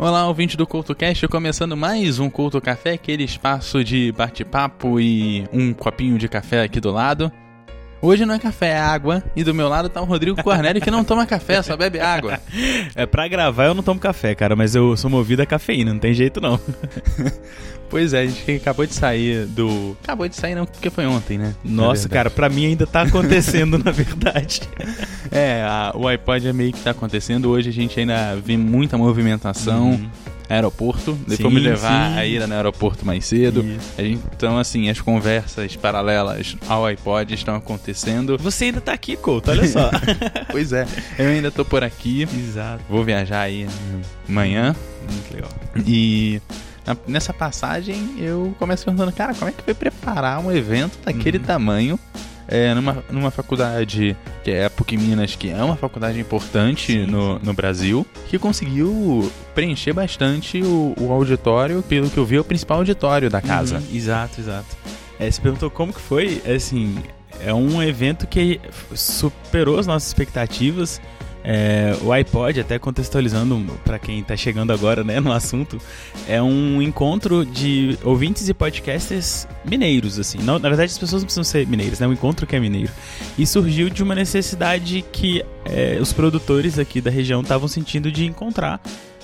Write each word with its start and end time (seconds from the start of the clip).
Olá, 0.00 0.28
ouvinte 0.28 0.56
do 0.56 0.64
CultoCast, 0.64 1.26
começando 1.26 1.76
mais 1.76 2.20
um 2.20 2.30
Culto 2.30 2.60
Café, 2.60 2.92
aquele 2.92 3.24
espaço 3.24 3.82
de 3.82 4.12
bate-papo 4.12 5.00
e 5.00 5.44
um 5.52 5.74
copinho 5.74 6.16
de 6.16 6.28
café 6.28 6.62
aqui 6.62 6.78
do 6.78 6.92
lado. 6.92 7.32
Hoje 8.00 8.24
não 8.24 8.34
é 8.34 8.38
café, 8.38 8.68
é 8.70 8.78
água. 8.78 9.22
E 9.34 9.42
do 9.42 9.52
meu 9.54 9.68
lado 9.68 9.88
tá 9.88 10.00
o 10.00 10.04
Rodrigo 10.04 10.40
Cornélio 10.42 10.80
que 10.80 10.90
não 10.90 11.02
toma 11.02 11.26
café, 11.26 11.60
só 11.62 11.76
bebe 11.76 11.98
água. 12.00 12.38
É, 12.94 13.06
pra 13.06 13.28
gravar 13.28 13.66
eu 13.66 13.74
não 13.74 13.82
tomo 13.82 14.00
café, 14.00 14.34
cara, 14.34 14.56
mas 14.56 14.74
eu 14.74 14.96
sou 14.96 15.10
movido 15.10 15.42
a 15.42 15.46
cafeína, 15.46 15.92
não 15.92 16.00
tem 16.00 16.12
jeito 16.14 16.40
não. 16.40 16.58
Pois 17.90 18.12
é, 18.12 18.20
a 18.20 18.26
gente 18.26 18.52
acabou 18.52 18.84
de 18.84 18.92
sair 18.92 19.46
do. 19.46 19.96
Acabou 20.04 20.28
de 20.28 20.36
sair, 20.36 20.54
não, 20.54 20.66
porque 20.66 20.90
foi 20.90 21.06
ontem, 21.06 21.38
né? 21.38 21.54
Nossa, 21.64 22.06
cara, 22.06 22.28
pra 22.28 22.48
mim 22.50 22.66
ainda 22.66 22.86
tá 22.86 23.00
acontecendo, 23.00 23.78
na 23.82 23.90
verdade. 23.90 24.60
É, 25.30 25.62
a- 25.62 25.92
o 25.94 26.06
iPod 26.06 26.46
é 26.48 26.52
meio 26.52 26.70
que 26.70 26.80
tá 26.82 26.90
acontecendo. 26.90 27.48
Hoje 27.48 27.70
a 27.70 27.72
gente 27.72 27.98
ainda 27.98 28.36
vê 28.36 28.58
muita 28.58 28.98
movimentação. 28.98 29.92
Uhum. 29.92 30.10
Aeroporto, 30.48 31.12
depois 31.26 31.36
Sim, 31.52 31.54
me 31.54 31.60
levar 31.60 32.10
sim. 32.12 32.18
a 32.18 32.24
ir 32.26 32.46
no 32.48 32.54
aeroporto 32.54 33.04
mais 33.04 33.24
cedo. 33.26 33.62
Gente- 33.62 34.18
então, 34.34 34.58
assim, 34.58 34.88
as 34.88 35.00
conversas 35.00 35.76
paralelas 35.76 36.56
ao 36.66 36.86
iPod 36.86 37.34
estão 37.34 37.54
acontecendo. 37.54 38.38
Você 38.38 38.66
ainda 38.66 38.80
tá 38.80 38.92
aqui, 38.92 39.16
Couto, 39.16 39.50
olha 39.50 39.66
só. 39.66 39.90
Pois 40.50 40.72
é, 40.72 40.86
eu 41.18 41.26
ainda 41.28 41.50
tô 41.50 41.64
por 41.64 41.84
aqui. 41.84 42.22
Exato. 42.22 42.82
Vou 42.88 43.04
viajar 43.04 43.42
aí 43.42 43.66
amanhã. 44.28 44.74
Muito 45.10 45.34
legal. 45.34 45.50
E 45.86 46.40
nessa 47.06 47.34
passagem 47.34 48.14
eu 48.18 48.54
começo 48.58 48.84
perguntando, 48.84 49.12
cara, 49.12 49.34
como 49.34 49.50
é 49.50 49.52
que 49.52 49.62
foi 49.62 49.74
preparar 49.74 50.40
um 50.40 50.50
evento 50.50 50.98
daquele 51.04 51.36
Uhum. 51.38 51.44
tamanho 51.44 52.00
é, 52.48 52.72
numa, 52.74 53.04
numa 53.10 53.30
faculdade 53.30 54.16
que 54.48 54.52
é 54.52 54.64
a 54.64 54.70
PUC 54.70 54.96
Minas, 54.96 55.36
que 55.36 55.50
é 55.50 55.62
uma 55.62 55.76
faculdade 55.76 56.18
importante 56.18 56.92
Sim, 56.92 57.06
no, 57.06 57.38
no 57.38 57.52
Brasil, 57.52 58.06
que 58.28 58.38
conseguiu 58.38 59.30
preencher 59.54 59.92
bastante 59.92 60.62
o, 60.62 60.94
o 60.98 61.12
auditório, 61.12 61.82
pelo 61.82 62.08
que 62.08 62.16
eu 62.16 62.24
vi, 62.24 62.36
é 62.36 62.40
o 62.40 62.44
principal 62.44 62.78
auditório 62.78 63.28
da 63.28 63.42
casa. 63.42 63.76
Uhum, 63.76 63.94
exato, 63.96 64.40
exato. 64.40 64.74
É, 65.20 65.30
você 65.30 65.38
perguntou 65.38 65.70
como 65.70 65.92
que 65.92 66.00
foi, 66.00 66.40
é, 66.46 66.54
assim, 66.54 66.96
é 67.44 67.52
um 67.52 67.82
evento 67.82 68.26
que 68.26 68.58
superou 68.94 69.78
as 69.78 69.86
nossas 69.86 70.08
expectativas. 70.08 70.98
É, 71.50 71.96
o 72.02 72.12
iPod, 72.12 72.60
até 72.60 72.78
contextualizando 72.78 73.58
pra 73.82 73.98
quem 73.98 74.22
tá 74.22 74.36
chegando 74.36 74.70
agora 74.70 75.02
né, 75.02 75.18
no 75.18 75.32
assunto, 75.32 75.80
é 76.28 76.42
um 76.42 76.82
encontro 76.82 77.42
de 77.42 77.98
ouvintes 78.04 78.50
e 78.50 78.52
podcasters 78.52 79.48
mineiros, 79.64 80.18
assim. 80.18 80.36
Na 80.42 80.58
verdade, 80.58 80.92
as 80.92 80.98
pessoas 80.98 81.22
não 81.22 81.26
precisam 81.26 81.44
ser 81.44 81.66
mineiras, 81.66 82.00
né? 82.00 82.06
Um 82.06 82.12
encontro 82.12 82.46
que 82.46 82.54
é 82.54 82.60
mineiro. 82.60 82.92
E 83.38 83.46
surgiu 83.46 83.88
de 83.88 84.02
uma 84.02 84.14
necessidade 84.14 85.02
que 85.10 85.42
é, 85.64 85.96
os 85.98 86.12
produtores 86.12 86.78
aqui 86.78 87.00
da 87.00 87.10
região 87.10 87.40
estavam 87.40 87.66
sentindo 87.66 88.12
de 88.12 88.26
encontrar. 88.26 88.78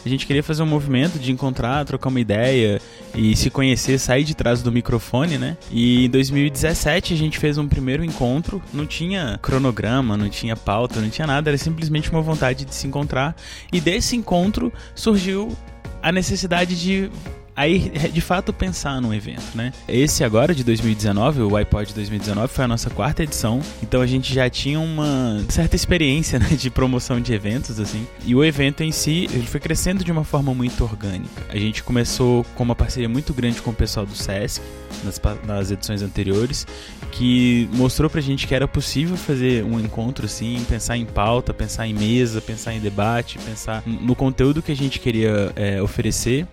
A 0.05 0.09
gente 0.09 0.27
queria 0.27 0.43
fazer 0.43 0.63
um 0.63 0.67
movimento 0.67 1.19
de 1.19 1.33
encontrar, 1.33 1.85
trocar 1.85 2.11
uma 2.11 2.21
ideia 2.21 2.81
e 3.15 3.35
se 3.35 3.49
conhecer, 3.49 3.99
sair 3.99 4.23
de 4.23 4.35
trás 4.35 4.63
do 4.63 4.71
microfone, 4.71 5.39
né? 5.39 5.57
E 5.71 6.05
em 6.05 6.11
2017 6.11 7.15
a 7.15 7.17
gente 7.17 7.39
fez 7.39 7.57
um 7.57 7.67
primeiro 7.67 8.05
encontro, 8.05 8.63
não 8.73 8.87
tinha 8.87 9.39
cronograma, 9.41 10.17
não 10.17 10.29
tinha 10.29 10.57
pauta, 10.57 11.01
não 11.01 11.09
tinha 11.09 11.27
nada, 11.27 11.51
era 11.51 11.57
simplesmente 11.57 12.11
uma 12.11 12.21
vontade 12.21 12.65
de 12.65 12.75
se 12.75 12.87
encontrar. 12.87 13.35
E 13.73 13.81
desse 13.81 14.15
encontro 14.15 14.73
surgiu 14.95 15.57
a 16.03 16.13
necessidade 16.13 16.79
de 16.79 17.11
aí 17.57 17.91
de 18.13 18.21
fato 18.21 18.53
pensar 18.53 19.01
num 19.01 19.13
evento, 19.13 19.45
né? 19.55 19.73
Esse 19.89 20.25
agora 20.25 20.55
de 20.55 20.65
2019, 20.65 21.43
o 21.43 21.57
iPod 21.57 21.95
2019 21.95 22.53
foi 22.53 22.65
a 22.65 22.69
nossa 22.69 22.91
quarta 22.91 23.23
edição, 23.23 23.61
então 23.83 24.01
a 24.01 24.07
gente 24.07 24.33
já 24.33 24.49
tinha 24.49 24.81
uma 24.81 25.45
certa 25.49 25.77
experiência 25.77 26.39
né, 26.41 26.49
de 26.51 26.71
promoção 26.71 27.21
de 27.21 27.33
eventos 27.33 27.79
assim. 27.79 28.07
E 28.25 28.35
o 28.35 28.45
evento 28.45 28.83
em 28.83 28.93
si, 28.93 29.29
ele 29.33 29.47
foi 29.47 29.61
crescendo 29.61 30.05
de 30.05 30.11
uma 30.11 30.25
forma 30.25 30.55
muito 30.55 30.83
orgânica. 30.85 31.43
A 31.49 31.57
gente 31.57 31.83
começou 31.83 32.45
com 32.55 32.63
uma 32.63 32.75
parceria 32.75 33.09
muito 33.09 33.33
grande 33.33 33.61
com 33.63 33.71
o 33.71 33.75
pessoal 33.75 34.07
do 34.07 34.15
SESC 34.15 34.63
nas, 35.03 35.21
nas 35.47 35.71
edições 35.71 36.03
anteriores, 36.03 36.67
que 37.11 37.69
mostrou 37.73 38.11
pra 38.11 38.21
gente 38.21 38.47
que 38.47 38.55
era 38.55 38.67
possível 38.67 39.17
fazer 39.17 39.65
um 39.65 39.79
encontro 39.79 40.27
assim, 40.27 40.65
pensar 40.69 40.97
em 40.97 41.05
pauta, 41.05 41.55
pensar 41.55 41.87
em 41.87 41.95
mesa, 41.95 42.41
pensar 42.41 42.75
em 42.75 42.81
debate, 42.81 43.39
pensar 43.39 43.83
no 43.87 44.15
conteúdo 44.15 44.63
que 44.63 44.73
a 44.73 44.77
gente 44.77 44.99
queria 44.99 45.53
é, 45.57 45.81
oferecer. 45.81 46.47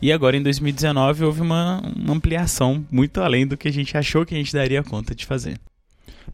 E 0.00 0.12
agora 0.12 0.36
em 0.36 0.42
2019 0.42 1.24
houve 1.24 1.40
uma, 1.40 1.82
uma 1.96 2.14
ampliação 2.14 2.84
muito 2.90 3.20
além 3.20 3.46
do 3.46 3.56
que 3.56 3.68
a 3.68 3.72
gente 3.72 3.96
achou 3.96 4.24
que 4.24 4.34
a 4.34 4.38
gente 4.38 4.52
daria 4.52 4.82
conta 4.82 5.14
de 5.14 5.26
fazer. 5.26 5.58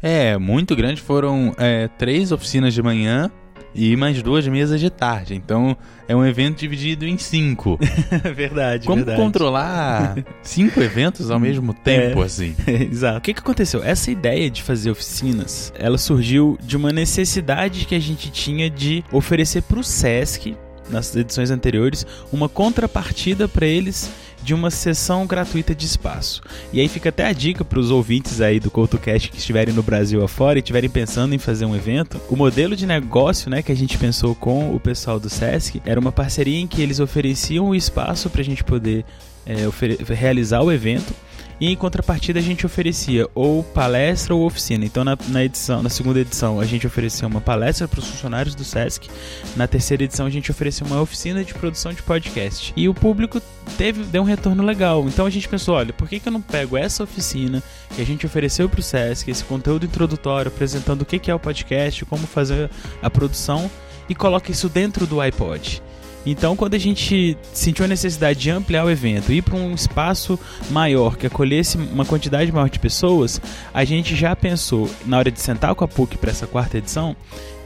É, 0.02 0.36
muito 0.36 0.76
grande. 0.76 1.00
Foram 1.00 1.54
é, 1.56 1.88
três 1.88 2.30
oficinas 2.30 2.74
de 2.74 2.82
manhã 2.82 3.30
e 3.74 3.96
mais 3.96 4.22
duas 4.22 4.46
mesas 4.46 4.78
de 4.80 4.90
tarde. 4.90 5.34
Então 5.34 5.76
é 6.06 6.14
um 6.14 6.24
evento 6.24 6.58
dividido 6.58 7.06
em 7.06 7.16
cinco. 7.16 7.78
verdade, 8.36 8.86
Como 8.86 8.96
verdade. 8.96 9.18
controlar 9.20 10.16
cinco 10.42 10.80
eventos 10.82 11.30
ao 11.30 11.40
mesmo 11.40 11.72
tempo, 11.72 12.22
É. 12.22 12.26
assim? 12.26 12.54
Exato. 12.68 13.18
O 13.18 13.20
que, 13.22 13.32
que 13.32 13.40
aconteceu? 13.40 13.82
Essa 13.82 14.10
ideia 14.10 14.50
de 14.50 14.62
fazer 14.62 14.90
oficinas, 14.90 15.72
ela 15.78 15.96
surgiu 15.96 16.58
de 16.62 16.76
uma 16.76 16.92
necessidade 16.92 17.86
que 17.86 17.94
a 17.94 18.00
gente 18.00 18.30
tinha 18.30 18.68
de 18.68 19.02
oferecer 19.10 19.62
para 19.62 19.78
o 19.78 19.84
SESC, 19.84 20.54
nas 20.88 21.14
edições 21.14 21.50
anteriores, 21.50 22.06
uma 22.32 22.48
contrapartida 22.48 23.48
para 23.48 23.66
eles 23.66 24.10
de 24.42 24.52
uma 24.52 24.70
sessão 24.70 25.26
gratuita 25.26 25.74
de 25.74 25.86
espaço. 25.86 26.42
E 26.70 26.80
aí 26.80 26.86
fica 26.86 27.08
até 27.08 27.26
a 27.26 27.32
dica 27.32 27.64
para 27.64 27.78
os 27.78 27.90
ouvintes 27.90 28.42
aí 28.42 28.60
do 28.60 28.70
CoutoCast 28.70 29.30
que 29.30 29.38
estiverem 29.38 29.74
no 29.74 29.82
Brasil 29.82 30.22
afora 30.22 30.58
e 30.58 30.60
estiverem 30.60 30.90
pensando 30.90 31.34
em 31.34 31.38
fazer 31.38 31.64
um 31.64 31.74
evento. 31.74 32.20
O 32.28 32.36
modelo 32.36 32.76
de 32.76 32.86
negócio 32.86 33.50
né, 33.50 33.62
que 33.62 33.72
a 33.72 33.76
gente 33.76 33.96
pensou 33.96 34.34
com 34.34 34.74
o 34.74 34.78
pessoal 34.78 35.18
do 35.18 35.30
SESC 35.30 35.80
era 35.86 35.98
uma 35.98 36.12
parceria 36.12 36.60
em 36.60 36.66
que 36.66 36.82
eles 36.82 37.00
ofereciam 37.00 37.68
o 37.68 37.74
espaço 37.74 38.28
para 38.28 38.42
a 38.42 38.44
gente 38.44 38.62
poder 38.62 39.04
é, 39.46 39.66
realizar 40.12 40.60
o 40.60 40.70
evento 40.70 41.14
e 41.60 41.70
em 41.70 41.76
contrapartida 41.76 42.38
a 42.38 42.42
gente 42.42 42.66
oferecia 42.66 43.28
ou 43.34 43.62
palestra 43.62 44.34
ou 44.34 44.44
oficina. 44.44 44.84
Então 44.84 45.04
na, 45.04 45.16
na 45.28 45.44
edição, 45.44 45.82
na 45.82 45.88
segunda 45.88 46.20
edição 46.20 46.60
a 46.60 46.64
gente 46.64 46.86
oferecia 46.86 47.26
uma 47.26 47.40
palestra 47.40 47.86
para 47.86 48.00
os 48.00 48.06
funcionários 48.06 48.54
do 48.54 48.64
SESC. 48.64 49.08
Na 49.56 49.66
terceira 49.66 50.04
edição 50.04 50.26
a 50.26 50.30
gente 50.30 50.50
oferecia 50.50 50.86
uma 50.86 51.00
oficina 51.00 51.44
de 51.44 51.54
produção 51.54 51.92
de 51.92 52.02
podcast. 52.02 52.72
E 52.76 52.88
o 52.88 52.94
público 52.94 53.40
teve 53.76 54.02
deu 54.04 54.22
um 54.22 54.26
retorno 54.26 54.62
legal. 54.62 55.04
Então 55.06 55.26
a 55.26 55.30
gente 55.30 55.48
pensou, 55.48 55.74
olha, 55.74 55.92
por 55.92 56.08
que, 56.08 56.20
que 56.20 56.28
eu 56.28 56.32
não 56.32 56.40
pego 56.40 56.76
essa 56.76 57.04
oficina 57.04 57.62
que 57.94 58.02
a 58.02 58.06
gente 58.06 58.26
ofereceu 58.26 58.68
para 58.68 58.80
o 58.80 58.82
SESC, 58.82 59.30
esse 59.30 59.44
conteúdo 59.44 59.86
introdutório 59.86 60.48
apresentando 60.48 61.02
o 61.02 61.06
que, 61.06 61.18
que 61.18 61.30
é 61.30 61.34
o 61.34 61.38
podcast, 61.38 62.04
como 62.04 62.26
fazer 62.26 62.70
a 63.02 63.08
produção 63.10 63.70
e 64.08 64.14
coloca 64.14 64.50
isso 64.50 64.68
dentro 64.68 65.06
do 65.06 65.20
iPod. 65.20 65.82
Então, 66.26 66.56
quando 66.56 66.74
a 66.74 66.78
gente 66.78 67.36
sentiu 67.52 67.84
a 67.84 67.88
necessidade 67.88 68.38
de 68.38 68.50
ampliar 68.50 68.84
o 68.84 68.90
evento, 68.90 69.32
ir 69.32 69.42
para 69.42 69.56
um 69.56 69.74
espaço 69.74 70.38
maior 70.70 71.16
que 71.16 71.26
acolhesse 71.26 71.76
uma 71.76 72.04
quantidade 72.04 72.50
maior 72.50 72.70
de 72.70 72.78
pessoas, 72.78 73.40
a 73.72 73.84
gente 73.84 74.16
já 74.16 74.34
pensou, 74.34 74.88
na 75.04 75.18
hora 75.18 75.30
de 75.30 75.40
sentar 75.40 75.74
com 75.74 75.84
a 75.84 75.88
PUC 75.88 76.16
para 76.16 76.30
essa 76.30 76.46
quarta 76.46 76.78
edição, 76.78 77.14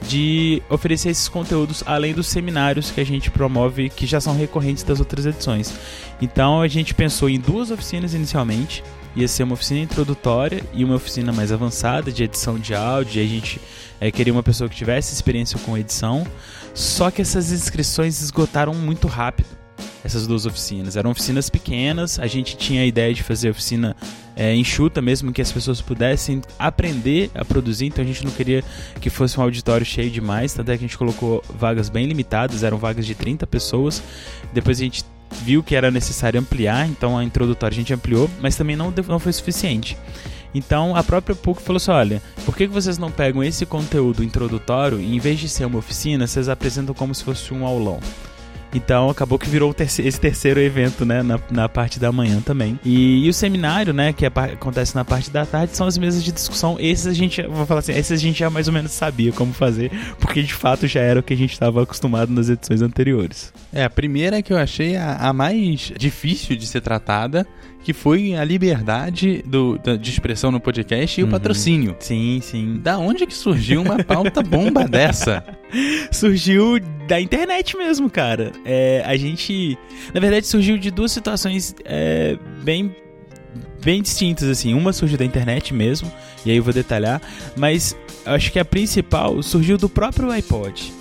de 0.07 0.61
oferecer 0.69 1.09
esses 1.09 1.27
conteúdos 1.27 1.83
além 1.85 2.13
dos 2.13 2.27
seminários 2.27 2.91
que 2.91 2.99
a 2.99 3.05
gente 3.05 3.31
promove, 3.31 3.89
que 3.89 4.05
já 4.05 4.19
são 4.19 4.35
recorrentes 4.35 4.83
das 4.83 4.99
outras 4.99 5.25
edições. 5.25 5.73
Então, 6.21 6.61
a 6.61 6.67
gente 6.67 6.93
pensou 6.93 7.29
em 7.29 7.39
duas 7.39 7.71
oficinas 7.71 8.13
inicialmente. 8.13 8.83
Ia 9.15 9.27
ser 9.27 9.43
uma 9.43 9.53
oficina 9.53 9.79
introdutória 9.79 10.63
e 10.73 10.83
uma 10.83 10.95
oficina 10.95 11.33
mais 11.33 11.51
avançada 11.51 12.11
de 12.11 12.23
edição 12.23 12.59
de 12.59 12.75
áudio. 12.75 13.21
A 13.21 13.25
gente 13.25 13.59
eh, 13.99 14.11
queria 14.11 14.31
uma 14.31 14.43
pessoa 14.43 14.69
que 14.69 14.75
tivesse 14.75 15.13
experiência 15.13 15.57
com 15.59 15.77
edição. 15.77 16.25
Só 16.79 17.11
que 17.11 17.21
essas 17.21 17.51
inscrições 17.51 18.21
esgotaram 18.21 18.73
muito 18.73 19.05
rápido. 19.05 19.49
Essas 20.01 20.25
duas 20.25 20.45
oficinas. 20.45 20.95
Eram 20.95 21.11
oficinas 21.11 21.49
pequenas, 21.49 22.17
a 22.17 22.25
gente 22.25 22.55
tinha 22.55 22.83
a 22.83 22.85
ideia 22.85 23.13
de 23.13 23.21
fazer 23.21 23.49
oficina 23.49 23.97
é, 24.33 24.55
enxuta 24.55 25.01
mesmo, 25.01 25.33
que 25.33 25.41
as 25.41 25.51
pessoas 25.51 25.81
pudessem 25.81 26.41
aprender 26.57 27.29
a 27.35 27.43
produzir, 27.43 27.87
então 27.87 28.01
a 28.01 28.07
gente 28.07 28.23
não 28.23 28.31
queria 28.31 28.63
que 29.01 29.09
fosse 29.09 29.37
um 29.37 29.43
auditório 29.43 29.85
cheio 29.85 30.09
demais, 30.09 30.53
tanto 30.53 30.71
é 30.71 30.77
que 30.77 30.85
a 30.85 30.87
gente 30.87 30.97
colocou 30.97 31.43
vagas 31.53 31.89
bem 31.89 32.05
limitadas, 32.07 32.63
eram 32.63 32.77
vagas 32.77 33.05
de 33.05 33.13
30 33.13 33.45
pessoas. 33.45 34.01
Depois 34.53 34.77
a 34.77 34.83
gente 34.83 35.03
viu 35.43 35.61
que 35.61 35.75
era 35.75 35.91
necessário 35.91 36.39
ampliar, 36.39 36.87
então 36.87 37.17
a 37.17 37.25
introdutória 37.25 37.75
a 37.75 37.77
gente 37.77 37.93
ampliou, 37.93 38.29
mas 38.39 38.55
também 38.55 38.77
não, 38.77 38.93
não 39.05 39.19
foi 39.19 39.33
suficiente. 39.33 39.97
Então 40.53 40.95
a 40.95 41.03
própria 41.03 41.35
PUC 41.35 41.61
falou 41.61 41.77
assim: 41.77 41.91
olha, 41.91 42.21
por 42.45 42.55
que 42.55 42.65
vocês 42.67 42.97
não 42.97 43.11
pegam 43.11 43.43
esse 43.43 43.65
conteúdo 43.65 44.23
introdutório 44.23 44.99
e 44.99 45.15
em 45.15 45.19
vez 45.19 45.39
de 45.39 45.47
ser 45.49 45.65
uma 45.65 45.77
oficina, 45.79 46.25
vocês 46.27 46.49
apresentam 46.49 46.95
como 46.95 47.13
se 47.13 47.23
fosse 47.23 47.53
um 47.53 47.65
aulão? 47.65 47.99
Então 48.73 49.09
acabou 49.09 49.39
que 49.39 49.49
virou 49.49 49.71
o 49.71 49.73
terce- 49.73 50.03
esse 50.03 50.19
terceiro 50.19 50.59
evento, 50.59 51.03
né, 51.03 51.23
na, 51.23 51.39
na 51.49 51.67
parte 51.67 51.99
da 51.99 52.11
manhã 52.11 52.39
também. 52.39 52.79
E, 52.85 53.25
e 53.25 53.27
o 53.29 53.33
seminário, 53.33 53.91
né, 53.93 54.13
que 54.13 54.25
é 54.25 54.27
acontece 54.27 54.93
na 54.93 55.03
parte 55.03 55.31
da 55.31 55.43
tarde, 55.43 55.75
são 55.75 55.87
as 55.87 55.97
mesas 55.97 56.23
de 56.23 56.31
discussão. 56.31 56.77
Esses 56.79 57.07
a 57.07 57.13
gente, 57.13 57.41
vou 57.47 57.65
falar 57.65 57.79
assim, 57.79 57.93
esses 57.93 58.11
a 58.11 58.15
gente 58.21 58.37
já 58.37 58.47
mais 58.49 58.67
ou 58.67 58.73
menos 58.73 58.91
sabia 58.91 59.31
como 59.31 59.53
fazer, 59.53 59.91
porque 60.19 60.43
de 60.43 60.53
fato 60.53 60.85
já 60.85 60.99
era 60.99 61.19
o 61.19 61.23
que 61.23 61.33
a 61.33 61.37
gente 61.37 61.51
estava 61.53 61.81
acostumado 61.81 62.31
nas 62.31 62.47
edições 62.47 62.83
anteriores. 62.83 63.51
É, 63.73 63.83
a 63.83 63.89
primeira 63.89 64.39
que 64.43 64.53
eu 64.53 64.57
achei 64.57 64.95
a, 64.95 65.15
a 65.15 65.33
mais 65.33 65.91
difícil 65.97 66.55
de 66.55 66.67
ser 66.67 66.81
tratada, 66.81 67.47
que 67.83 67.93
foi 67.93 68.35
a 68.35 68.43
liberdade 68.43 69.41
do, 69.45 69.77
da, 69.77 69.95
de 69.95 70.09
expressão 70.09 70.51
no 70.51 70.59
podcast 70.59 71.19
e 71.19 71.23
Uhum. 71.23 71.29
o 71.29 71.31
patrocínio. 71.31 71.95
Sim, 71.99 72.39
sim. 72.41 72.79
Da 72.83 72.97
onde 72.97 73.25
que 73.25 73.33
surgiu 73.33 73.81
uma 73.81 74.03
pauta 74.03 74.41
bomba 74.43 74.85
dessa? 74.89 75.43
Surgiu 76.11 76.79
da 77.07 77.19
internet 77.19 77.75
mesmo, 77.77 78.09
cara. 78.09 78.51
É, 78.65 79.01
a 79.05 79.15
gente. 79.17 79.77
Na 80.13 80.19
verdade, 80.19 80.45
surgiu 80.47 80.77
de 80.77 80.91
duas 80.91 81.11
situações 81.11 81.75
é, 81.85 82.37
bem. 82.63 82.95
Bem 83.83 84.01
distintas, 84.01 84.47
assim. 84.49 84.73
Uma 84.73 84.91
surgiu 84.91 85.17
da 85.17 85.23
internet 85.23 85.73
mesmo, 85.73 86.11
e 86.45 86.51
aí 86.51 86.57
eu 86.57 86.63
vou 86.63 86.73
detalhar. 86.73 87.21
Mas 87.55 87.95
acho 88.25 88.51
que 88.51 88.59
a 88.59 88.65
principal 88.65 89.41
surgiu 89.41 89.77
do 89.77 89.87
próprio 89.87 90.29
iPod. 90.31 90.91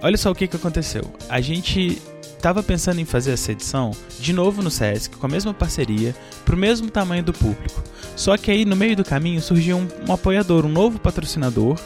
Olha 0.00 0.16
só 0.16 0.30
o 0.30 0.34
que, 0.34 0.46
que 0.46 0.54
aconteceu. 0.54 1.12
A 1.28 1.40
gente 1.40 1.98
tava 2.44 2.62
pensando 2.62 3.00
em 3.00 3.06
fazer 3.06 3.30
essa 3.30 3.52
edição 3.52 3.90
de 4.20 4.30
novo 4.30 4.60
no 4.60 4.70
Sesc, 4.70 5.16
com 5.16 5.24
a 5.24 5.30
mesma 5.30 5.54
parceria, 5.54 6.14
pro 6.44 6.58
mesmo 6.58 6.90
tamanho 6.90 7.22
do 7.22 7.32
público. 7.32 7.82
Só 8.14 8.36
que 8.36 8.50
aí 8.50 8.66
no 8.66 8.76
meio 8.76 8.94
do 8.94 9.02
caminho 9.02 9.40
surgiu 9.40 9.78
um, 9.78 9.88
um 10.06 10.12
apoiador, 10.12 10.66
um 10.66 10.68
novo 10.68 10.98
patrocinador 10.98 11.80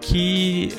que 0.00 0.72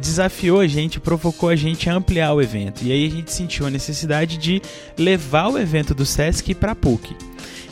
desafiou 0.00 0.58
a 0.58 0.66
gente, 0.66 0.98
provocou 0.98 1.48
a 1.48 1.54
gente 1.54 1.88
a 1.88 1.94
ampliar 1.94 2.32
o 2.32 2.42
evento. 2.42 2.82
E 2.82 2.90
aí 2.90 3.06
a 3.06 3.10
gente 3.10 3.32
sentiu 3.32 3.66
a 3.66 3.70
necessidade 3.70 4.36
de 4.36 4.60
levar 4.98 5.46
o 5.46 5.56
evento 5.56 5.94
do 5.94 6.04
Sesc 6.04 6.52
para 6.52 6.72
a 6.72 6.74
PUC. 6.74 7.14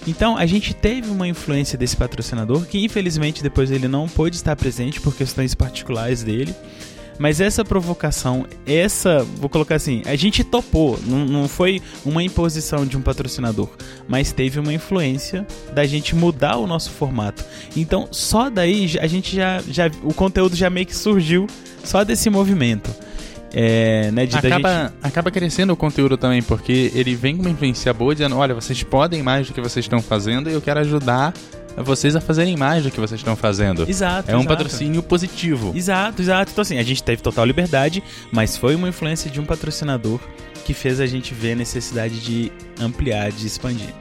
Então 0.07 0.37
a 0.37 0.47
gente 0.47 0.73
teve 0.73 1.11
uma 1.11 1.27
influência 1.27 1.77
desse 1.77 1.97
patrocinador 1.97 2.67
que 2.67 2.85
infelizmente 2.85 3.43
depois 3.43 3.73
ele 3.73 3.89
não 3.89 4.07
pôde 4.07 4.37
estar 4.37 4.55
presente 4.55 5.01
por 5.01 5.13
questões 5.17 5.57
particulares 5.57 6.23
dele. 6.23 6.55
Mas 7.19 7.41
essa 7.41 7.65
provocação, 7.65 8.45
essa, 8.67 9.25
vou 9.37 9.49
colocar 9.49 9.77
assim, 9.77 10.03
a 10.05 10.17
gente 10.17 10.43
topou, 10.43 10.99
não, 11.07 11.25
não 11.25 11.49
foi 11.49 11.81
uma 12.05 12.23
imposição 12.23 12.85
de 12.85 12.97
um 12.97 13.01
patrocinador, 13.01 13.69
mas 14.09 14.33
teve 14.33 14.59
uma 14.59 14.73
influência 14.73 15.47
da 15.73 15.87
gente 15.87 16.15
mudar 16.15 16.57
o 16.57 16.67
nosso 16.67 16.91
formato. 16.91 17.45
Então, 17.77 18.09
só 18.11 18.51
daí 18.51 18.97
a 19.01 19.07
gente 19.07 19.35
já, 19.35 19.63
já 19.69 19.91
o 20.03 20.13
conteúdo 20.13 20.57
já 20.57 20.69
meio 20.69 20.87
que 20.87 20.97
surgiu 20.97 21.47
só 21.85 22.03
desse 22.05 22.29
movimento. 22.29 22.91
É, 23.57 24.11
né, 24.11 24.27
de, 24.27 24.37
acaba, 24.37 24.83
gente- 24.83 24.93
acaba 25.01 25.31
crescendo 25.31 25.73
o 25.73 25.77
conteúdo 25.77 26.17
também, 26.17 26.43
porque 26.43 26.91
ele 26.93 27.15
vem 27.15 27.37
com 27.37 27.43
uma 27.43 27.51
influência 27.51 27.93
boa 27.95 28.13
dizendo, 28.13 28.37
olha, 28.37 28.53
vocês 28.53 28.83
podem 28.83 29.23
mais 29.23 29.47
do 29.47 29.55
que 29.55 29.61
vocês 29.61 29.85
estão 29.85 30.03
fazendo 30.03 30.51
e 30.51 30.53
eu 30.53 30.61
quero 30.61 30.81
ajudar 30.81 31.33
vocês 31.77 32.15
a 32.15 32.21
fazerem 32.21 32.57
mais 32.57 32.85
do 32.85 32.91
que 32.91 33.01
vocês 33.01 33.21
estão 33.21 33.37
fazendo. 33.37 33.89
Exato. 33.89 34.31
É 34.31 34.35
um 34.37 34.41
exato. 34.41 34.57
patrocínio 34.57 35.03
positivo. 35.03 35.73
Exato, 35.75 36.23
exato. 36.23 36.53
Então 36.53 36.63
assim, 36.63 36.79
a 36.79 36.83
gente 36.83 37.03
teve 37.03 37.23
total 37.23 37.45
liberdade, 37.45 38.03
mas 38.31 38.57
foi 38.57 38.75
uma 38.75 38.89
influência 38.89 39.31
de 39.31 39.41
um 39.41 39.45
patrocinador 39.45 40.21
que 40.65 40.73
fez 40.73 41.01
a 41.01 41.07
gente 41.07 41.35
ver 41.35 41.53
a 41.53 41.57
necessidade 41.57 42.21
de 42.21 42.53
ampliar, 42.81 43.31
de 43.31 43.47
expandir. 43.47 43.93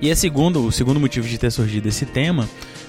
E 0.00 0.10
a 0.10 0.16
segundo, 0.16 0.64
o 0.64 0.72
segundo 0.72 1.00
motivo 1.00 1.26
de 1.26 1.36
ter 1.36 1.50
surgido 1.50 1.88
esse 1.88 2.06
tema 2.06 2.48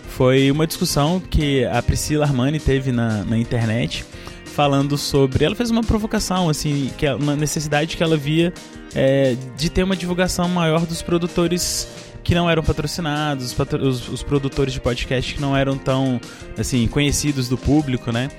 foi 0.09 0.51
uma 0.51 0.67
discussão 0.67 1.19
que 1.19 1.65
a 1.65 1.81
Priscila 1.81 2.25
Armani 2.25 2.59
teve 2.59 2.91
na, 2.91 3.23
na 3.23 3.37
internet 3.37 4.05
falando 4.45 4.97
sobre. 4.97 5.45
Ela 5.45 5.55
fez 5.55 5.71
uma 5.71 5.81
provocação, 5.81 6.49
assim, 6.49 6.91
que 6.97 7.05
é 7.05 7.15
uma 7.15 7.35
necessidade 7.35 7.95
que 7.95 8.03
ela 8.03 8.17
via 8.17 8.53
é, 8.93 9.35
de 9.57 9.69
ter 9.69 9.83
uma 9.83 9.95
divulgação 9.95 10.49
maior 10.49 10.85
dos 10.85 11.01
produtores 11.01 11.87
que 12.29 12.35
não 12.35 12.47
eram 12.47 12.61
patrocinados, 12.61 13.55
os, 13.81 14.07
os 14.07 14.21
produtores 14.21 14.71
de 14.71 14.79
podcast 14.79 15.33
que 15.33 15.41
não 15.41 15.57
eram 15.57 15.75
tão 15.79 16.21
assim 16.55 16.87
conhecidos 16.87 17.49
do 17.49 17.57
público, 17.57 18.11
né? 18.11 18.29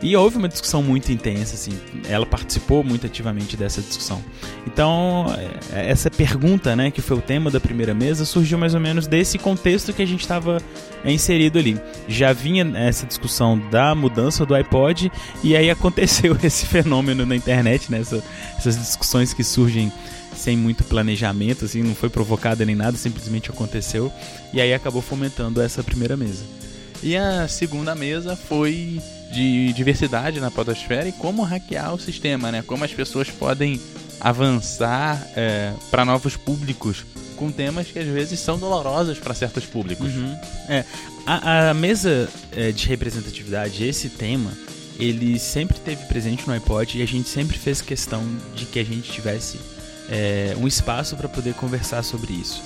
E 0.00 0.16
houve 0.16 0.38
uma 0.38 0.48
discussão 0.48 0.84
muito 0.84 1.10
intensa, 1.10 1.54
assim. 1.56 1.72
Ela 2.08 2.24
participou 2.24 2.84
muito 2.84 3.06
ativamente 3.06 3.56
dessa 3.56 3.82
discussão. 3.82 4.22
Então, 4.66 5.26
é, 5.72 5.90
essa 5.90 6.08
pergunta, 6.08 6.76
né, 6.76 6.92
que 6.92 7.02
foi 7.02 7.18
o 7.18 7.20
tema 7.20 7.50
da 7.50 7.58
primeira 7.58 7.92
mesa, 7.92 8.24
surgiu 8.24 8.56
mais 8.56 8.72
ou 8.72 8.80
menos 8.80 9.08
desse 9.08 9.36
contexto 9.36 9.92
que 9.92 10.00
a 10.00 10.06
gente 10.06 10.20
estava 10.20 10.58
inserido 11.04 11.58
ali. 11.58 11.78
Já 12.06 12.32
vinha 12.32 12.70
essa 12.76 13.04
discussão 13.04 13.58
da 13.70 13.94
mudança 13.96 14.46
do 14.46 14.54
iPod 14.54 15.10
e 15.42 15.56
aí 15.56 15.68
aconteceu 15.70 16.36
esse 16.42 16.66
fenômeno 16.66 17.26
na 17.26 17.34
internet, 17.34 17.90
né, 17.90 17.98
essa- 17.98 18.22
essas 18.56 18.78
discussões 18.78 19.34
que 19.34 19.42
surgem 19.42 19.92
sem 20.36 20.56
muito 20.56 20.84
planejamento, 20.84 21.64
assim, 21.64 21.82
não 21.82 21.94
foi 21.94 22.08
provocada 22.08 22.64
nem 22.64 22.74
nada, 22.74 22.96
simplesmente 22.96 23.50
aconteceu 23.50 24.12
e 24.52 24.60
aí 24.60 24.72
acabou 24.72 25.02
fomentando 25.02 25.60
essa 25.60 25.82
primeira 25.82 26.16
mesa. 26.16 26.44
E 27.02 27.16
a 27.16 27.48
segunda 27.48 27.94
mesa 27.94 28.36
foi 28.36 29.00
de 29.32 29.72
diversidade 29.72 30.40
na 30.40 30.50
podosfera 30.50 31.08
e 31.08 31.12
como 31.12 31.42
hackear 31.42 31.94
o 31.94 31.98
sistema, 31.98 32.52
né? 32.52 32.62
Como 32.62 32.84
as 32.84 32.92
pessoas 32.92 33.30
podem 33.30 33.80
avançar 34.20 35.26
para 35.90 36.04
novos 36.04 36.36
públicos 36.36 37.06
com 37.36 37.50
temas 37.50 37.86
que 37.86 37.98
às 37.98 38.06
vezes 38.06 38.38
são 38.38 38.58
dolorosos 38.58 39.18
para 39.18 39.32
certos 39.32 39.64
públicos. 39.64 40.14
Uhum. 40.14 40.36
É, 40.68 40.84
a, 41.26 41.70
a 41.70 41.74
mesa 41.74 42.28
é, 42.52 42.70
de 42.70 42.86
representatividade, 42.86 43.82
esse 43.82 44.10
tema, 44.10 44.52
ele 44.98 45.38
sempre 45.38 45.78
teve 45.80 46.04
presente 46.04 46.46
no 46.46 46.52
iPod 46.52 46.98
e 46.98 47.02
a 47.02 47.06
gente 47.06 47.30
sempre 47.30 47.56
fez 47.56 47.80
questão 47.80 48.22
de 48.54 48.66
que 48.66 48.78
a 48.78 48.84
gente 48.84 49.10
tivesse 49.10 49.58
é, 50.10 50.54
um 50.60 50.66
espaço 50.66 51.16
para 51.16 51.28
poder 51.28 51.54
conversar 51.54 52.02
sobre 52.02 52.32
isso. 52.32 52.62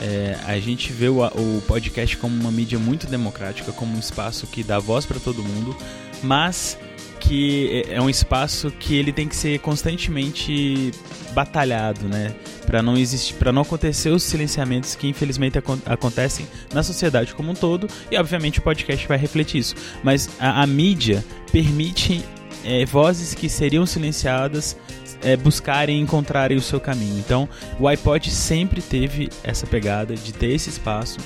É, 0.00 0.36
a 0.46 0.58
gente 0.58 0.92
vê 0.92 1.08
o, 1.08 1.24
o 1.24 1.62
podcast 1.66 2.16
como 2.16 2.34
uma 2.38 2.50
mídia 2.50 2.78
muito 2.78 3.06
democrática, 3.06 3.72
como 3.72 3.96
um 3.96 4.00
espaço 4.00 4.46
que 4.46 4.62
dá 4.62 4.78
voz 4.78 5.06
para 5.06 5.20
todo 5.20 5.42
mundo, 5.42 5.76
mas 6.22 6.76
que 7.20 7.84
é 7.88 7.94
é 7.94 8.02
um 8.02 8.10
espaço 8.10 8.70
que 8.80 8.96
ele 8.96 9.12
tem 9.12 9.28
que 9.28 9.36
ser 9.36 9.60
constantemente 9.60 10.90
batalhado, 11.32 12.08
né? 12.08 12.34
Para 12.66 12.82
não 12.82 12.96
existir, 12.96 13.34
para 13.34 13.52
não 13.52 13.62
acontecer 13.62 14.10
os 14.10 14.24
silenciamentos 14.24 14.96
que 14.96 15.06
infelizmente 15.06 15.56
acon- 15.56 15.78
acontecem 15.86 16.46
na 16.74 16.82
sociedade 16.82 17.32
como 17.34 17.52
um 17.52 17.54
todo 17.54 17.86
e 18.10 18.16
obviamente 18.16 18.58
o 18.58 18.62
podcast 18.62 19.06
vai 19.06 19.18
refletir 19.18 19.58
isso. 19.58 19.74
Mas 20.02 20.28
a, 20.38 20.62
a 20.62 20.66
mídia 20.66 21.24
permite 21.52 22.24
é, 22.64 22.84
vozes 22.84 23.34
que 23.34 23.48
seriam 23.48 23.86
silenciadas 23.86 24.76
é, 25.22 25.36
buscarem 25.36 25.98
e 25.98 26.00
encontrarem 26.00 26.56
o 26.56 26.60
seu 26.60 26.80
caminho. 26.80 27.18
Então, 27.18 27.48
o 27.78 27.88
iPod 27.88 28.30
sempre 28.30 28.80
teve 28.80 29.28
essa 29.42 29.66
pegada 29.66 30.14
de 30.14 30.32
ter 30.32 30.48
esse 30.50 30.70
espaço. 30.70 31.18